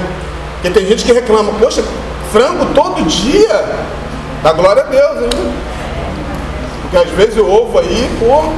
Porque 0.54 0.70
tem 0.70 0.86
gente 0.86 1.04
que 1.04 1.12
reclama, 1.12 1.52
poxa, 1.58 1.84
frango 2.32 2.66
todo 2.74 3.02
dia? 3.04 3.64
Dá 4.42 4.52
glória 4.52 4.82
a 4.82 4.86
Deus, 4.86 5.22
hein? 5.22 5.52
Porque 6.82 6.96
às 6.96 7.10
vezes 7.10 7.36
o 7.36 7.46
ovo 7.46 7.78
aí, 7.78 8.10
pô. 8.18 8.52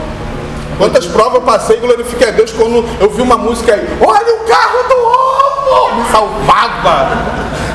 Quantas 0.78 1.04
provas 1.06 1.34
eu 1.34 1.42
passei 1.42 1.76
glorifiquei 1.76 2.28
a 2.28 2.30
Deus 2.30 2.52
quando 2.52 2.84
eu 3.00 3.10
vi 3.10 3.20
uma 3.20 3.36
música 3.36 3.74
aí. 3.74 3.86
Olha 4.00 4.34
o 4.34 4.38
carro 4.46 4.88
do 4.88 4.94
ovo! 4.94 5.94
Me 5.96 6.10
salvava! 6.10 7.08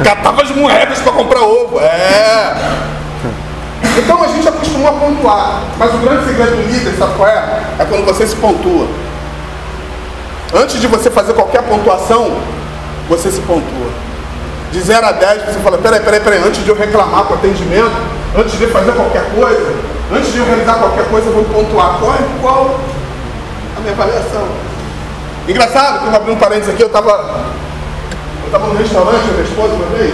Catava 0.04 0.42
as 0.42 0.52
moedas 0.52 1.00
para 1.00 1.12
comprar 1.12 1.42
ovo. 1.42 1.80
É. 1.80 2.56
Então 3.98 4.24
a 4.24 4.28
gente 4.28 4.48
acostumou 4.48 4.90
a 4.90 4.94
pontuar. 4.94 5.62
Mas 5.78 5.94
o 5.94 5.98
grande 5.98 6.26
segredo 6.26 6.56
do 6.56 6.72
líder, 6.72 6.98
sabe 6.98 7.14
qual 7.16 7.30
é? 7.30 7.62
É 7.80 7.86
quando 7.86 8.06
você 8.06 8.26
se 8.26 8.36
pontua. 8.36 8.88
Antes 10.54 10.80
de 10.80 10.88
você 10.88 11.10
fazer 11.12 11.34
qualquer 11.34 11.64
pontuação, 11.64 12.32
você 13.08 13.32
se 13.32 13.42
pontua. 13.42 13.90
De 14.76 14.82
0 14.82 15.08
a 15.08 15.12
10, 15.14 15.46
você 15.46 15.60
fala, 15.64 15.78
peraí, 15.78 16.02
peraí, 16.02 16.20
peraí, 16.20 16.44
antes 16.46 16.62
de 16.62 16.70
eu 16.70 16.76
reclamar 16.76 17.24
com 17.24 17.36
atendimento, 17.36 17.96
antes 18.38 18.58
de 18.58 18.64
eu 18.66 18.72
fazer 18.72 18.92
qualquer 18.92 19.24
coisa, 19.34 19.74
antes 20.12 20.34
de 20.34 20.40
eu 20.40 20.46
realizar 20.46 20.74
qualquer 20.74 21.08
coisa, 21.10 21.28
eu 21.30 21.34
vou 21.34 21.46
pontuar. 21.46 21.98
Qual 21.98 22.12
é 22.12 22.18
qual 22.42 22.78
a 23.78 23.80
minha 23.80 23.94
avaliação? 23.94 24.46
Engraçado, 25.48 26.00
que 26.00 26.06
eu 26.08 26.12
vou 26.12 26.20
abrir 26.20 26.32
um 26.34 26.36
parênteses 26.36 26.74
aqui, 26.74 26.84
eu 26.84 26.88
estava 26.88 27.46
eu 28.44 28.52
tava 28.52 28.68
no 28.68 28.78
restaurante 28.78 29.22
com 29.22 29.32
minha 29.32 29.44
esposa 29.44 29.74
uma 29.76 29.98
vez, 29.98 30.14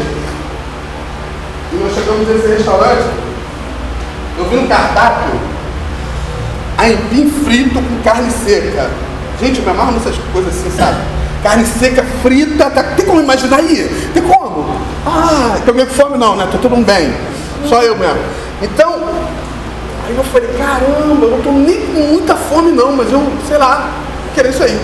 e 1.74 1.76
nós 1.78 1.96
chegamos 1.96 2.28
nesse 2.28 2.48
restaurante, 2.48 3.10
eu 4.38 4.46
vi 4.46 4.58
um 4.58 4.68
cardápio, 4.68 5.40
aipim 6.78 7.32
frito 7.44 7.82
com 7.82 8.04
carne 8.04 8.30
seca. 8.30 8.92
Gente, 9.40 9.58
eu 9.58 9.66
me 9.66 9.72
amarro 9.72 9.94
nessas 9.94 10.16
coisas 10.32 10.54
assim, 10.56 10.70
sabe? 10.78 11.00
Carne 11.44 11.66
seca, 11.66 12.04
frita, 12.22 12.70
tá- 12.70 12.84
tem 12.96 13.06
como 13.06 13.20
imaginar 13.22 13.58
aí? 13.58 14.10
Tem 14.14 14.22
como? 14.22 14.76
Ah, 15.06 15.56
tem 15.60 15.70
alguém 15.70 15.86
com 15.88 15.94
fome? 15.94 16.18
Não, 16.18 16.36
né? 16.36 16.48
Todo 16.52 16.70
mundo 16.70 16.86
bem. 16.86 17.12
Só 17.68 17.82
eu 17.82 17.96
mesmo. 17.98 18.20
Então, 18.62 18.94
aí 20.08 20.16
eu 20.16 20.24
falei, 20.26 20.50
caramba, 20.58 21.26
eu 21.26 21.32
não 21.32 21.42
tô 21.42 21.52
nem 21.52 21.82
com 21.88 22.00
muita 22.14 22.36
fome 22.36 22.72
não, 22.72 22.92
mas 22.96 23.12
eu, 23.12 23.24
sei 23.48 23.58
lá, 23.58 23.90
querer 24.36 24.50
isso 24.50 24.64
aí. 24.64 24.80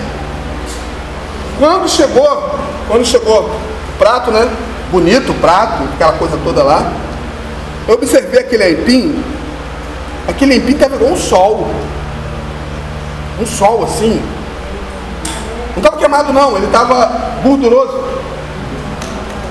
Quando 1.58 1.88
chegou, 1.88 2.58
quando 2.88 3.04
chegou 3.04 3.42
o 3.44 3.98
prato, 3.98 4.30
né? 4.32 4.48
Bonito 4.90 5.30
o 5.32 5.34
prato, 5.36 5.84
aquela 5.94 6.12
coisa 6.12 6.36
toda 6.42 6.62
lá. 6.62 6.92
Eu 7.86 7.94
observei 7.94 8.40
aquele 8.40 8.62
aipim, 8.64 9.22
aquele 10.26 10.54
aipim 10.54 10.72
estava 10.72 10.96
igual 10.96 11.12
um 11.12 11.16
sol. 11.16 11.68
Um 13.40 13.46
sol 13.46 13.84
assim. 13.84 14.20
Não 15.78 15.84
estava 15.84 15.96
queimado 15.96 16.32
não, 16.32 16.56
ele 16.56 16.66
estava 16.66 17.08
gorduroso. 17.40 18.02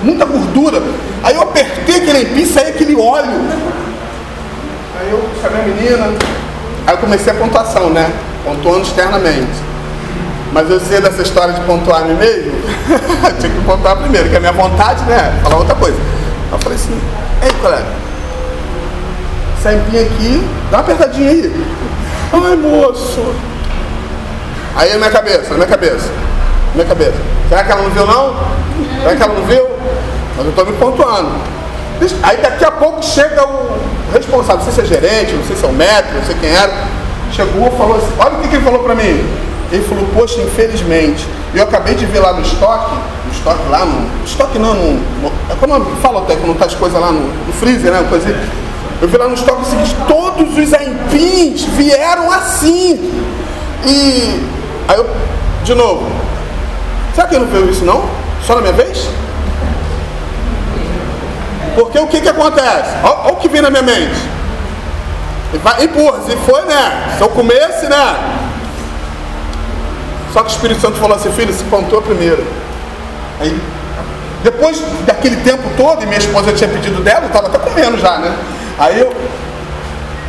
Muita 0.04 0.26
gordura. 0.26 0.84
Aí 1.24 1.34
eu 1.34 1.42
apertei 1.42 1.96
aquele 1.96 2.18
aipim 2.18 2.42
e 2.42 2.46
saía 2.46 2.68
aquele 2.68 3.00
óleo. 3.00 3.32
Aí 5.00 5.10
eu 5.10 5.24
chamei 5.42 5.62
a 5.62 5.66
menina. 5.66 6.06
Aí 6.86 6.96
eu 6.96 6.98
comecei 6.98 7.32
a 7.32 7.36
pontuação, 7.36 7.90
né? 7.92 8.12
Pontuando 8.44 8.82
externamente. 8.82 9.58
Mas 10.52 10.70
eu 10.70 10.82
sei 10.82 11.00
dessa 11.00 11.22
história 11.22 11.54
de 11.54 11.62
pontuar 11.62 12.04
mim 12.04 12.16
mesmo. 12.16 12.52
Tinha 13.40 13.54
que 13.54 13.62
pontuar 13.66 13.96
primeiro, 13.96 14.30
que 14.30 14.36
a 14.36 14.40
minha 14.42 14.52
vontade, 14.52 15.06
né? 15.06 15.40
Falar 15.44 15.60
outra 15.60 15.76
coisa. 15.76 15.98
Aí 15.98 16.52
eu 16.52 16.60
falei 16.60 16.78
assim, 16.78 17.00
ei 17.42 17.52
colega, 17.62 17.86
essa 19.58 19.74
empinha 19.74 20.02
aqui, 20.02 20.46
dá 20.72 20.78
uma 20.78 20.84
apertadinha 20.84 21.30
aí. 21.30 21.66
Ai 22.34 22.56
moço. 22.58 23.34
Aí 24.78 24.92
na 24.92 24.98
minha 24.98 25.12
cabeça, 25.12 25.50
na 25.50 25.56
minha 25.56 25.68
cabeça, 25.68 26.08
na 26.68 26.74
minha 26.76 26.86
cabeça. 26.86 27.18
Será 27.50 27.64
que 27.64 27.72
ela 27.72 27.82
não 27.82 27.90
viu 27.90 28.06
não? 28.06 28.36
Será 29.02 29.16
que 29.16 29.24
ela 29.24 29.34
não 29.34 29.46
viu? 29.48 29.68
Mas 30.38 30.46
eu 30.46 30.50
estou 30.52 30.66
me 30.68 30.74
pontuando. 30.74 31.32
Aí 32.22 32.38
daqui 32.38 32.64
a 32.64 32.70
pouco 32.70 33.04
chega 33.04 33.44
o 33.44 33.80
responsável, 34.14 34.58
não 34.58 34.72
sei 34.72 34.74
se 34.74 34.82
é 34.82 35.02
gerente, 35.02 35.34
não 35.34 35.44
sei 35.46 35.56
se 35.56 35.66
é 35.66 35.68
o 35.68 35.74
médico, 35.74 36.14
não 36.14 36.24
sei 36.24 36.36
quem 36.40 36.50
era. 36.52 36.72
Chegou 37.32 37.68
e 37.68 37.72
falou 37.72 37.98
assim, 37.98 38.14
olha 38.20 38.38
o 38.38 38.42
que, 38.42 38.50
que 38.50 38.56
ele 38.56 38.64
falou 38.64 38.80
para 38.84 38.94
mim. 38.94 39.26
Ele 39.72 39.84
falou, 39.84 40.08
poxa, 40.16 40.40
infelizmente, 40.42 41.28
eu 41.56 41.64
acabei 41.64 41.96
de 41.96 42.06
ver 42.06 42.20
lá 42.20 42.34
no 42.34 42.42
estoque, 42.42 42.96
no 43.26 43.32
estoque 43.32 43.70
lá 43.70 43.84
no. 43.84 44.26
Estoque 44.26 44.60
não, 44.60 44.76
no. 44.76 44.94
no 44.94 45.32
é 45.50 45.56
como 45.60 45.84
fala 46.02 46.20
até 46.20 46.36
quando 46.36 46.58
tá 46.58 46.66
as 46.66 46.76
coisas 46.76 47.02
lá 47.02 47.12
no, 47.12 47.22
no 47.22 47.54
freezer, 47.54 47.92
né? 47.92 48.06
Coisa 48.08 48.30
assim. 48.30 48.38
Eu 49.02 49.08
vi 49.08 49.18
lá 49.18 49.28
no 49.28 49.34
estoque 49.34 49.62
o 49.62 49.66
seguinte, 49.66 49.96
todos 50.08 50.56
os 50.56 50.74
aipins 50.74 51.64
vieram 51.64 52.32
assim. 52.32 53.12
E 53.86 54.58
aí 54.88 54.98
eu, 54.98 55.10
de 55.64 55.76
novo, 55.76 56.10
será 57.14 57.28
que 57.28 57.36
ele 57.36 57.46
não 57.46 57.52
viu 57.52 57.70
isso 57.70 57.86
não? 57.86 58.06
Só 58.46 58.56
na 58.56 58.62
minha 58.62 58.74
vez? 58.74 59.10
Porque 61.76 62.00
o 62.00 62.08
que 62.08 62.22
que 62.22 62.30
acontece? 62.30 62.96
Olha 63.04 63.34
o 63.34 63.36
que 63.36 63.48
vem 63.48 63.62
na 63.62 63.70
minha 63.70 63.84
mente. 63.84 64.20
E 65.54 65.58
vai, 65.60 65.84
empurra, 65.84 66.22
se 66.22 66.36
foi, 66.38 66.62
né? 66.64 67.14
Se 67.18 67.22
eu 67.22 67.30
comesse, 67.30 67.88
né? 67.88 68.16
Só 70.34 70.42
que 70.42 70.50
o 70.50 70.52
Espírito 70.52 70.82
Santo 70.82 70.98
falou 70.98 71.16
assim, 71.16 71.32
filho, 71.32 71.54
se 71.54 71.64
pontua 71.66 72.02
primeiro. 72.02 72.46
Aí, 73.40 73.60
depois 74.44 74.82
daquele 75.06 75.38
tempo 75.38 75.64
todo, 75.78 76.04
e 76.04 76.06
minha 76.06 76.18
esposa 76.18 76.52
tinha 76.52 76.70
pedido 76.70 77.02
dela, 77.02 77.22
eu 77.22 77.28
estava 77.28 77.48
até 77.48 77.58
comendo 77.58 77.98
já, 77.98 78.18
né? 78.18 78.36
Aí 78.80 79.00
eu. 79.00 79.12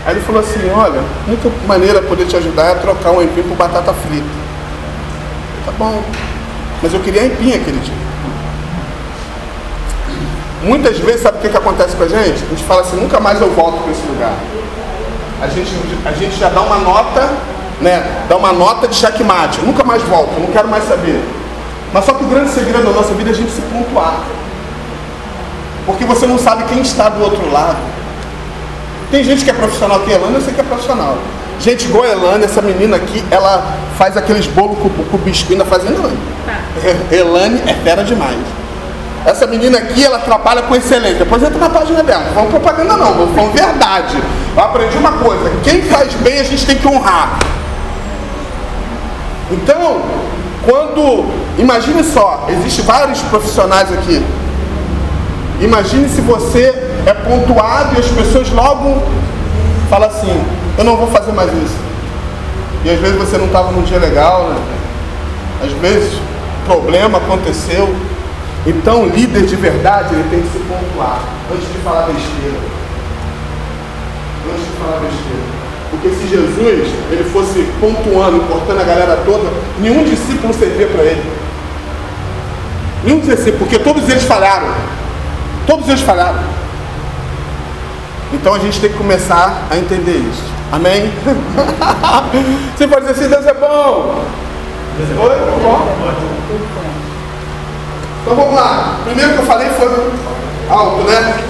Aí 0.07 0.15
ele 0.15 0.21
falou 0.21 0.41
assim, 0.41 0.71
olha, 0.71 1.01
a 1.01 1.29
única 1.29 1.51
maneira 1.67 2.01
de 2.01 2.07
poder 2.07 2.27
te 2.27 2.37
ajudar 2.37 2.71
é 2.71 2.75
trocar 2.77 3.11
um 3.11 3.21
empim 3.21 3.43
por 3.43 3.57
batata 3.57 3.93
frita. 3.93 4.48
Tá 5.69 5.75
bom. 5.77 6.03
Mas 6.83 6.95
eu 6.95 7.01
queria 7.01 7.27
empim 7.27 7.53
aquele 7.53 7.79
dia. 7.81 7.95
Muitas 10.63 10.99
vezes, 10.99 11.21
sabe 11.21 11.37
o 11.37 11.41
que, 11.43 11.51
que 11.51 11.57
acontece 11.59 11.95
com 11.95 12.05
a 12.05 12.09
gente? 12.09 12.43
A 12.43 12.49
gente 12.49 12.65
fala 12.65 12.81
assim, 12.81 12.97
nunca 12.97 13.21
mais 13.21 13.39
eu 13.39 13.51
volto 13.51 13.83
para 13.83 13.93
esse 13.93 14.01
lugar. 14.07 14.33
A 15.43 15.47
gente, 15.49 15.71
a 16.07 16.13
gente 16.13 16.39
já 16.39 16.49
dá 16.49 16.63
uma 16.63 16.79
nota, 16.79 17.29
né? 17.83 18.25
Dá 18.31 18.37
uma 18.39 18.51
nota 18.51 18.89
de 18.89 18.95
checkmate. 18.95 19.61
Nunca 19.61 19.85
mais 19.85 20.03
volto, 20.05 20.41
não 20.41 20.47
quero 20.47 20.69
mais 20.69 20.89
saber. 20.89 21.23
Mas 21.93 22.07
só 22.07 22.15
que 22.15 22.25
o 22.25 22.29
grande 22.29 22.51
segredo 22.51 22.85
da 22.85 22.93
nossa 22.93 23.13
vida 23.13 23.29
é 23.29 23.33
a 23.35 23.37
gente 23.37 23.51
se 23.51 23.61
pontuar. 23.61 24.21
Porque 25.85 26.07
você 26.07 26.27
não 26.27 26.39
sabe 26.39 26.65
quem 26.65 26.81
está 26.81 27.11
do 27.11 27.23
outro 27.23 27.53
lado. 27.53 27.77
Tem 29.11 29.23
gente 29.23 29.45
que 29.45 29.51
é 29.51 29.55
profissional 29.55 29.99
aqui, 29.99 30.13
Elane, 30.13 30.35
eu 30.35 30.41
sei 30.41 30.55
que 30.55 30.61
é 30.61 30.65
profissional. 30.65 31.19
Gente 31.61 31.87
igual 31.87 32.05
a 32.05 32.09
Elane, 32.09 32.45
essa 32.45 32.63
menina 32.63 32.97
aqui, 32.97 33.25
ela 33.31 33.77
faz 33.97 34.17
aqueles 34.17 34.47
bolos 34.47 34.79
com, 34.79 34.89
com 34.89 35.19
biscoito, 35.19 35.53
ainda 35.53 35.65
fazendo 35.65 35.97
Elane. 35.97 36.19
Elane 37.11 37.63
é 37.67 37.75
fera 37.75 38.05
demais. 38.05 38.39
Essa 39.27 39.47
menina 39.47 39.79
aqui, 39.79 40.05
ela 40.05 40.21
trabalha 40.21 40.63
com 40.63 40.77
excelência. 40.77 41.19
Depois 41.19 41.43
entra 41.43 41.59
na 41.59 41.69
página 41.69 42.03
dela. 42.03 42.25
Não 42.27 42.35
vamos 42.35 42.51
propaganda 42.51 42.97
não, 42.97 43.15
vamos 43.15 43.35
falar 43.35 43.51
verdade. 43.51 44.17
Eu 44.57 44.63
aprendi 44.63 44.97
uma 44.97 45.13
coisa, 45.13 45.51
quem 45.65 45.83
faz 45.83 46.15
bem 46.15 46.39
a 46.39 46.45
gente 46.45 46.65
tem 46.65 46.77
que 46.77 46.87
honrar. 46.87 47.39
Então, 49.51 50.03
quando. 50.65 51.27
Imagine 51.59 52.05
só, 52.05 52.47
existem 52.49 52.85
vários 52.85 53.21
profissionais 53.23 53.93
aqui. 53.93 54.25
Imagine 55.61 56.09
se 56.09 56.21
você 56.21 56.73
é 57.05 57.13
pontuado 57.13 57.97
e 57.97 57.99
as 57.99 58.07
pessoas 58.07 58.49
logo 58.51 59.03
falam 59.91 60.09
assim, 60.09 60.41
eu 60.79 60.85
não 60.85 60.97
vou 60.97 61.09
fazer 61.09 61.33
mais 61.33 61.53
isso. 61.53 61.77
E 62.85 62.91
às 62.91 63.01
vezes 63.01 63.17
você 63.19 63.37
não 63.37 63.47
estava 63.47 63.73
num 63.73 63.83
dia 63.83 63.99
legal, 63.99 64.51
né? 64.51 64.57
Às 65.65 65.73
vezes 65.73 66.21
problema 66.65 67.19
aconteceu. 67.19 67.93
Então 68.65 69.03
o 69.03 69.09
líder 69.09 69.45
de 69.45 69.57
verdade 69.57 70.15
ele 70.15 70.29
tem 70.31 70.41
que 70.41 70.49
se 70.49 70.59
pontuar 70.59 71.21
antes 71.53 71.67
de 71.67 71.79
falar 71.79 72.03
besteira. 72.03 72.59
Antes 74.53 74.67
de 74.67 74.73
falar 74.81 75.01
besteira. 75.01 75.59
Porque 75.91 76.11
se 76.11 76.29
Jesus 76.29 76.89
ele 77.11 77.25
fosse 77.33 77.67
pontuando, 77.81 78.41
cortando 78.47 78.81
a 78.81 78.85
galera 78.85 79.21
toda, 79.25 79.51
nenhum 79.81 80.05
discípulo 80.05 80.55
servia 80.55 80.87
para 80.87 81.03
ele. 81.03 81.33
Nenhum 83.05 83.19
discípulo, 83.19 83.59
porque 83.59 83.79
todos 83.81 84.09
eles 84.09 84.23
falharam. 84.23 84.69
Todos 85.67 85.89
eles 85.89 86.03
falharam. 86.03 86.39
Então 88.33 88.55
a 88.55 88.59
gente 88.59 88.79
tem 88.81 88.91
que 88.91 88.97
começar 88.97 89.67
a 89.71 89.77
entender 89.77 90.19
isso. 90.19 90.58
Amém? 90.71 91.11
Você 92.77 92.87
pode 92.87 93.07
dizer 93.07 93.25
assim, 93.25 93.31
Deus 93.31 93.47
é 93.47 93.55
bom. 93.55 94.23
Oi? 94.99 95.29
Tá 95.31 95.57
bom? 95.63 95.89
Então 98.23 98.37
vamos 98.37 98.55
lá. 98.55 98.99
O 99.01 99.05
primeiro 99.05 99.33
que 99.33 99.39
eu 99.39 99.47
falei 99.47 99.69
foi 99.71 99.89
alto, 100.69 101.03
né? 101.05 101.41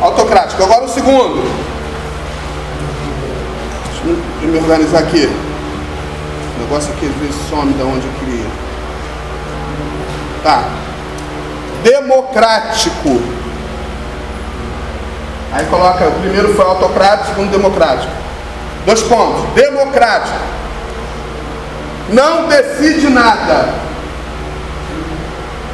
Autocrático. 0.00 0.62
Agora 0.62 0.84
o 0.84 0.88
segundo. 0.88 1.42
Deixa 4.02 4.20
eu 4.42 4.48
me 4.48 4.58
organizar 4.58 4.98
aqui. 4.98 5.26
O 6.56 6.60
negócio 6.60 6.92
aqui 6.92 7.06
às 7.06 7.14
vezes 7.14 7.48
some 7.48 7.72
da 7.74 7.84
onde 7.84 8.06
eu 8.06 8.12
queria. 8.20 8.46
Tá. 10.42 10.64
Democrático. 11.82 13.22
Aí 15.52 15.64
coloca, 15.66 16.08
o 16.08 16.20
primeiro 16.20 16.54
foi 16.54 16.64
autocrático, 16.64 17.28
segundo 17.28 17.50
democrático. 17.50 18.12
Dois 18.86 19.02
pontos. 19.02 19.44
Democrático. 19.54 20.38
Não 22.10 22.48
decide 22.48 23.08
nada. 23.08 23.74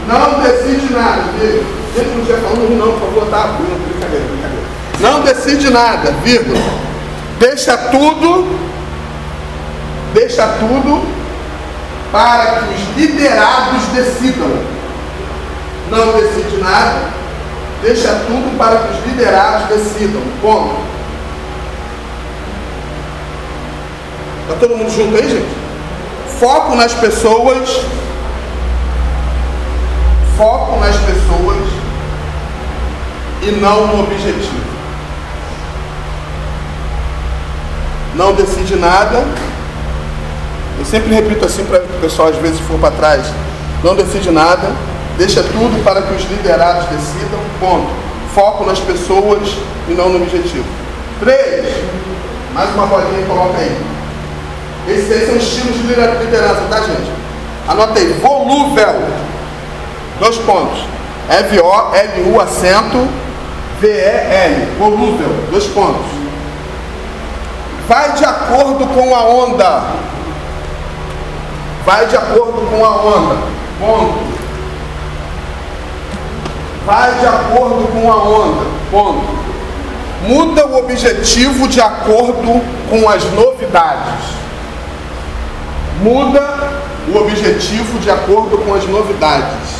Não 0.06 0.40
decide 0.40 0.92
nada. 0.92 1.22
Vírgula. 1.38 1.78
Gente, 1.96 2.08
não 2.16 2.24
tinha 2.24 2.38
falando 2.38 2.78
não, 2.78 2.92
por 2.92 3.08
favor, 3.08 3.26
tá? 3.30 3.46
Não, 3.46 3.78
brincadeira, 3.88 4.24
brincadeira. 4.26 4.62
Não 5.00 5.20
decide 5.22 5.70
nada, 5.70 6.12
vírgula. 6.22 6.60
Deixa 7.38 7.76
tudo, 7.76 8.58
deixa 10.12 10.46
tudo 10.58 11.06
para 12.12 12.46
que 12.46 12.74
os 12.74 12.96
liderados 12.96 13.82
decidam. 13.94 14.50
Não 15.90 16.12
decide 16.12 16.56
nada, 16.58 17.10
deixa 17.82 18.08
tudo 18.26 18.56
para 18.58 18.76
que 18.76 18.98
os 18.98 19.06
liderados 19.06 19.68
decidam. 19.68 20.20
Ponto. 20.42 20.97
Está 24.48 24.60
todo 24.60 24.78
mundo 24.78 24.90
junto 24.90 25.14
aí, 25.14 25.28
gente? 25.28 25.46
Foco 26.40 26.74
nas 26.74 26.94
pessoas. 26.94 27.82
Foco 30.38 30.80
nas 30.80 30.96
pessoas 30.96 31.68
e 33.42 33.50
não 33.60 33.88
no 33.88 34.04
objetivo. 34.04 34.68
Não 38.14 38.32
decide 38.32 38.76
nada. 38.76 39.22
Eu 40.78 40.84
sempre 40.86 41.14
repito 41.14 41.44
assim 41.44 41.66
para 41.66 41.80
o 41.80 42.00
pessoal, 42.00 42.28
às 42.28 42.36
vezes, 42.36 42.58
for 42.60 42.78
para 42.78 42.92
trás. 42.92 43.26
Não 43.84 43.94
decide 43.94 44.30
nada. 44.30 44.72
Deixa 45.18 45.42
tudo 45.42 45.84
para 45.84 46.00
que 46.00 46.14
os 46.14 46.22
liderados 46.22 46.86
decidam. 46.86 47.38
Ponto. 47.60 47.90
Foco 48.34 48.64
nas 48.64 48.78
pessoas 48.78 49.58
e 49.88 49.92
não 49.92 50.08
no 50.08 50.22
objetivo. 50.22 50.64
Três. 51.20 51.66
Mais 52.54 52.74
uma 52.74 52.86
bolinha 52.86 53.26
coloca 53.26 53.58
aí. 53.58 53.97
Esses 54.88 55.12
aí 55.12 55.26
são 55.26 55.36
estilos 55.36 55.74
de 55.76 55.82
liderança, 55.82 56.62
tá, 56.70 56.80
gente? 56.80 57.10
Anota 57.68 57.98
aí. 57.98 58.12
Volúvel. 58.22 58.94
Dois 60.18 60.36
pontos. 60.38 60.80
V-O-L-U 61.50 62.40
acento 62.40 63.06
V-E-L. 63.80 64.66
Volúvel. 64.78 65.28
Dois 65.50 65.66
pontos. 65.66 66.06
Vai 67.86 68.12
de 68.12 68.24
acordo 68.24 68.86
com 68.86 69.14
a 69.14 69.24
onda. 69.24 69.82
Vai 71.84 72.06
de 72.06 72.16
acordo 72.16 72.68
com 72.70 72.84
a 72.84 72.90
onda. 72.90 73.36
Ponto. 73.80 74.38
Vai 76.84 77.14
de 77.18 77.26
acordo 77.26 77.88
com 77.92 78.12
a 78.12 78.16
onda. 78.16 78.66
Ponto. 78.90 79.38
Muda 80.26 80.66
o 80.66 80.78
objetivo 80.78 81.68
de 81.68 81.80
acordo 81.80 82.60
com 82.90 83.08
as 83.08 83.24
novidades. 83.32 84.27
Muda 86.02 86.82
o 87.08 87.18
objetivo 87.18 87.98
de 87.98 88.10
acordo 88.10 88.58
com 88.58 88.74
as 88.74 88.84
novidades. 88.86 89.78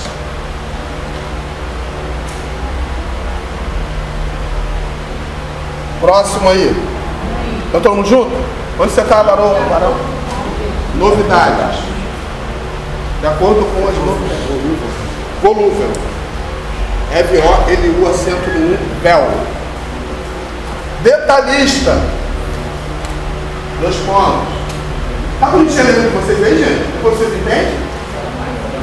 Próximo 6.01 6.49
aí. 6.49 6.75
Então 7.69 7.81
todo 7.81 7.97
mundo 7.97 8.09
junto? 8.09 8.31
Onde 8.81 8.93
você 8.93 9.01
está, 9.01 9.23
Barão? 9.23 9.95
Novidades. 10.97 11.81
De 13.21 13.27
acordo 13.27 13.64
com 13.64 13.89
as 13.89 13.97
novidades. 13.97 14.49
Volúvel. 15.43 15.91
V-O-L-U, 17.11 18.09
acento 18.09 18.51
no 18.51 18.75
1, 18.75 18.79
véu. 19.03 19.29
Detalhista. 21.03 21.97
Dois 23.81 23.97
pontos. 23.97 24.58
Tá 25.41 25.47
bonitinho 25.47 25.84
lendo 25.84 26.12
com 26.12 26.20
vocês 26.20 26.43
aí, 26.43 26.59
gente? 26.59 27.01
Vocês 27.01 27.32
entendem? 27.32 27.74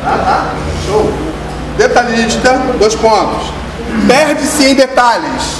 Ah, 0.05 0.17
tá. 0.23 0.53
Show. 0.85 1.11
Detalhista, 1.77 2.53
dois 2.79 2.95
pontos. 2.95 3.51
Perde-se 4.07 4.65
em 4.65 4.75
detalhes. 4.75 5.57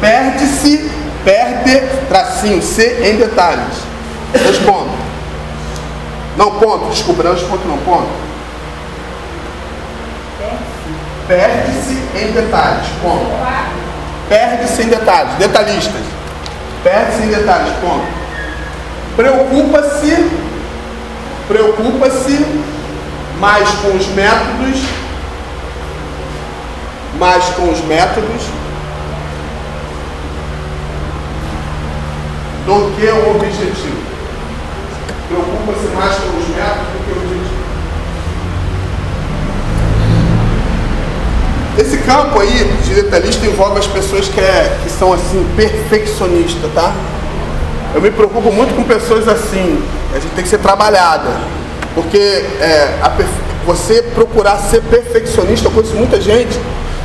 Perde-se, 0.00 0.90
perde, 1.24 1.80
tracinho, 2.08 2.62
C 2.62 3.10
em 3.10 3.16
detalhes. 3.16 3.78
Dois 4.32 4.58
pontos. 4.58 4.94
Não, 6.36 6.52
ponto, 6.52 6.90
desculpa, 6.90 7.24
não 7.24 7.34
ponto 7.34 7.68
não, 7.68 7.78
ponto. 7.78 8.08
Perde-se 11.26 11.94
em 12.16 12.30
detalhes, 12.30 12.86
ponto. 13.02 13.26
Perde-se 14.28 14.82
em 14.82 14.88
detalhes, 14.88 15.34
detalhistas. 15.34 16.02
Perde-se 16.84 17.22
em 17.24 17.28
detalhes, 17.28 17.72
ponto. 17.80 18.21
Preocupa-se, 19.16 20.30
preocupa-se 21.46 22.46
mais 23.38 23.68
com 23.68 23.88
os 23.88 24.06
métodos, 24.08 24.80
mais 27.18 27.44
com 27.50 27.70
os 27.70 27.80
métodos 27.84 28.42
do 32.64 32.96
que 32.96 33.06
o 33.06 33.36
objetivo. 33.36 34.02
Preocupa-se 35.28 35.86
mais 35.94 36.14
com 36.14 36.38
os 36.38 36.48
métodos 36.48 36.86
do 36.92 37.04
que 37.04 37.10
o 37.10 37.22
objetivo. 37.22 37.62
Esse 41.78 41.98
campo 41.98 42.38
aí 42.38 42.64
de 42.84 42.94
detalhista 42.94 43.44
envolve 43.44 43.78
as 43.78 43.86
pessoas 43.86 44.28
que, 44.28 44.40
é, 44.40 44.78
que 44.82 44.90
são 44.90 45.12
assim, 45.12 45.46
perfeccionistas, 45.54 46.72
tá? 46.74 46.94
Eu 47.94 48.00
me 48.00 48.10
preocupo 48.10 48.50
muito 48.50 48.74
com 48.74 48.84
pessoas 48.84 49.28
assim. 49.28 49.82
A 50.14 50.18
gente 50.18 50.32
tem 50.34 50.44
que 50.44 50.50
ser 50.50 50.58
trabalhada. 50.58 51.28
Porque 51.94 52.18
é, 52.18 52.98
a 53.02 53.10
você 53.66 54.02
procurar 54.14 54.56
ser 54.58 54.80
perfeccionista, 54.82 55.68
eu 55.68 55.72
conheço 55.72 55.94
muita 55.94 56.20
gente, 56.20 56.58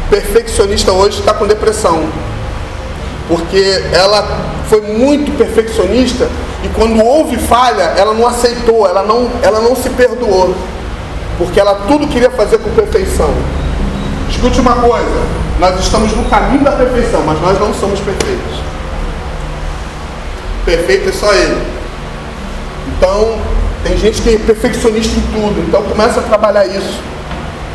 perfeccionista 0.09 0.91
hoje 0.91 1.19
está 1.19 1.33
com 1.33 1.45
depressão. 1.45 2.05
Porque 3.27 3.83
ela 3.91 4.25
foi 4.69 4.81
muito 4.81 5.37
perfeccionista 5.37 6.27
e 6.63 6.69
quando 6.69 7.03
houve 7.03 7.37
falha, 7.37 7.93
ela 7.97 8.13
não 8.13 8.25
aceitou, 8.25 8.87
ela 8.87 9.03
não, 9.03 9.29
ela 9.43 9.59
não 9.59 9.75
se 9.75 9.89
perdoou. 9.89 10.55
Porque 11.37 11.59
ela 11.59 11.75
tudo 11.87 12.07
queria 12.07 12.31
fazer 12.31 12.57
com 12.59 12.69
perfeição. 12.71 13.29
Escute 14.29 14.59
uma 14.59 14.75
coisa, 14.75 15.21
nós 15.59 15.79
estamos 15.79 16.15
no 16.15 16.23
caminho 16.25 16.63
da 16.63 16.71
perfeição, 16.71 17.21
mas 17.25 17.39
nós 17.41 17.59
não 17.59 17.73
somos 17.73 17.99
perfeitos. 17.99 18.61
Perfeito 20.67 21.07
é 21.07 21.11
só 21.13 21.33
ele. 21.33 21.65
Então, 22.89 23.39
tem 23.83 23.97
gente 23.97 24.21
que 24.21 24.35
é 24.35 24.37
perfeccionista 24.37 25.17
em 25.17 25.21
tudo, 25.31 25.65
então 25.65 25.81
começa 25.83 26.19
a 26.19 26.23
trabalhar 26.23 26.65
isso. 26.65 27.01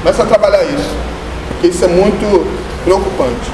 Começa 0.03 0.23
a 0.23 0.27
trabalhar 0.27 0.63
isso. 0.63 0.95
Porque 1.49 1.69
isso 1.69 1.83
é 1.87 1.89
muito 1.89 2.47
preocupante. 2.85 3.51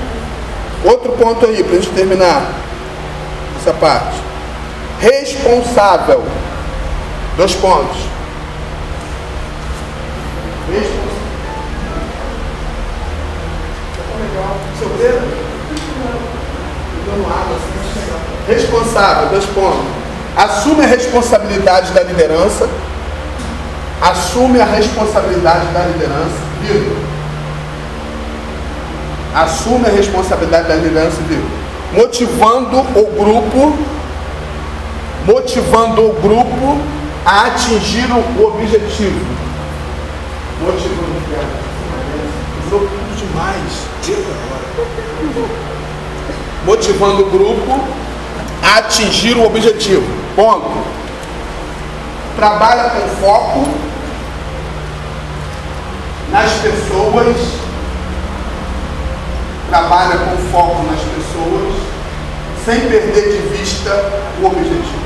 Outro 0.84 1.12
ponto 1.12 1.47
aí, 1.47 1.62
para 1.62 1.76
a 1.76 1.76
gente 1.76 1.91
terminar 1.91 2.51
essa 3.61 3.72
parte. 3.74 4.16
Responsável. 4.99 6.24
Dois 7.36 7.55
pontos. 7.55 7.99
Responsável. 10.68 11.09
Seu 14.80 14.89
dedo? 14.89 15.49
Dando 17.07 17.26
água. 17.26 17.68
Responsável, 18.49 19.28
dois 19.28 19.44
pontos. 19.44 19.84
Assume 20.34 20.82
a 20.82 20.86
responsabilidade 20.86 21.92
da 21.92 22.03
liderança. 22.03 22.66
Assume 24.01 24.59
a 24.59 24.64
responsabilidade 24.64 25.66
da 25.66 25.80
liderança. 25.80 26.49
Assume 29.34 29.86
a 29.86 29.90
responsabilidade 29.90 30.66
da 30.66 30.76
liderança. 30.76 31.18
Motivando 31.92 32.78
o 32.78 33.07
grupo. 33.18 33.76
Motivando 35.26 36.07
o 36.07 36.12
grupo 36.14 36.78
a 37.26 37.49
atingir 37.49 38.11
o 38.11 38.46
objetivo. 38.46 39.26
Motivando 40.62 41.12
o 42.66 42.70
grupo 42.70 42.88
demais. 43.14 43.88
Motivando 46.64 47.22
o 47.22 47.30
grupo 47.30 48.07
atingir 48.62 49.36
o 49.36 49.44
objetivo. 49.44 50.06
Ponto. 50.34 50.84
Trabalha 52.36 52.90
com 52.90 53.09
foco 53.20 53.68
nas 56.30 56.50
pessoas. 56.52 57.36
Trabalha 59.68 60.16
com 60.16 60.36
foco 60.50 60.82
nas 60.84 61.00
pessoas, 61.00 61.74
sem 62.64 62.80
perder 62.88 63.32
de 63.32 63.59
vista 63.59 63.90
o 64.40 64.46
objetivo. 64.46 64.98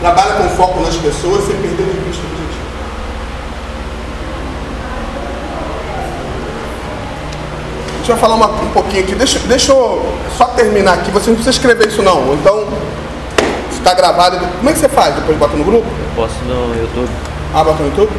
Trabalha 0.00 0.32
com 0.32 0.48
foco 0.56 0.80
nas 0.80 0.96
pessoas, 0.96 1.44
sem 1.44 1.56
perder 1.56 1.84
de 1.84 2.00
vista 2.00 2.22
o 2.22 2.30
objetivo. 2.30 2.49
Gente 8.10 8.18
vai 8.18 8.18
falar 8.18 8.34
uma- 8.34 8.62
um 8.62 8.70
pouquinho 8.72 9.02
aqui. 9.04 9.14
Deixa, 9.14 9.38
deixa 9.40 9.72
eu 9.72 10.04
só 10.36 10.46
terminar 10.46 10.94
aqui. 10.94 11.10
Você 11.10 11.30
não 11.30 11.36
precisa 11.36 11.50
escrever 11.50 11.88
isso 11.88 12.02
não. 12.02 12.34
Então, 12.34 12.66
está 13.72 13.94
gravado. 13.94 14.38
Como 14.58 14.68
é 14.68 14.72
que 14.72 14.78
você 14.78 14.88
faz? 14.88 15.14
Depois 15.14 15.38
bota 15.38 15.56
no 15.56 15.64
grupo? 15.64 15.86
Posso 16.16 16.34
no 16.46 16.74
YouTube? 16.80 17.08
Ah, 17.54 17.64
bota 17.64 17.82
no 17.82 17.88
YouTube? 17.90 18.10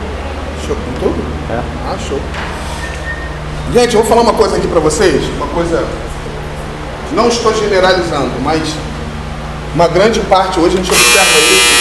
Show. 0.65 0.75
No 0.75 0.93
YouTube? 0.93 1.23
É. 1.49 1.59
Ah, 1.89 1.95
show. 2.07 2.19
Gente, 3.73 3.95
eu 3.95 4.01
vou 4.01 4.09
falar 4.09 4.21
uma 4.21 4.33
coisa 4.33 4.57
aqui 4.57 4.67
pra 4.67 4.79
vocês. 4.79 5.23
Uma 5.37 5.47
coisa. 5.47 5.83
Não 7.13 7.27
estou 7.27 7.53
generalizando, 7.53 8.31
mas 8.41 8.61
uma 9.75 9.87
grande 9.87 10.19
parte 10.21 10.59
hoje 10.59 10.75
a 10.75 10.77
gente 10.77 10.89
observa 10.91 11.39
isso. 11.39 11.80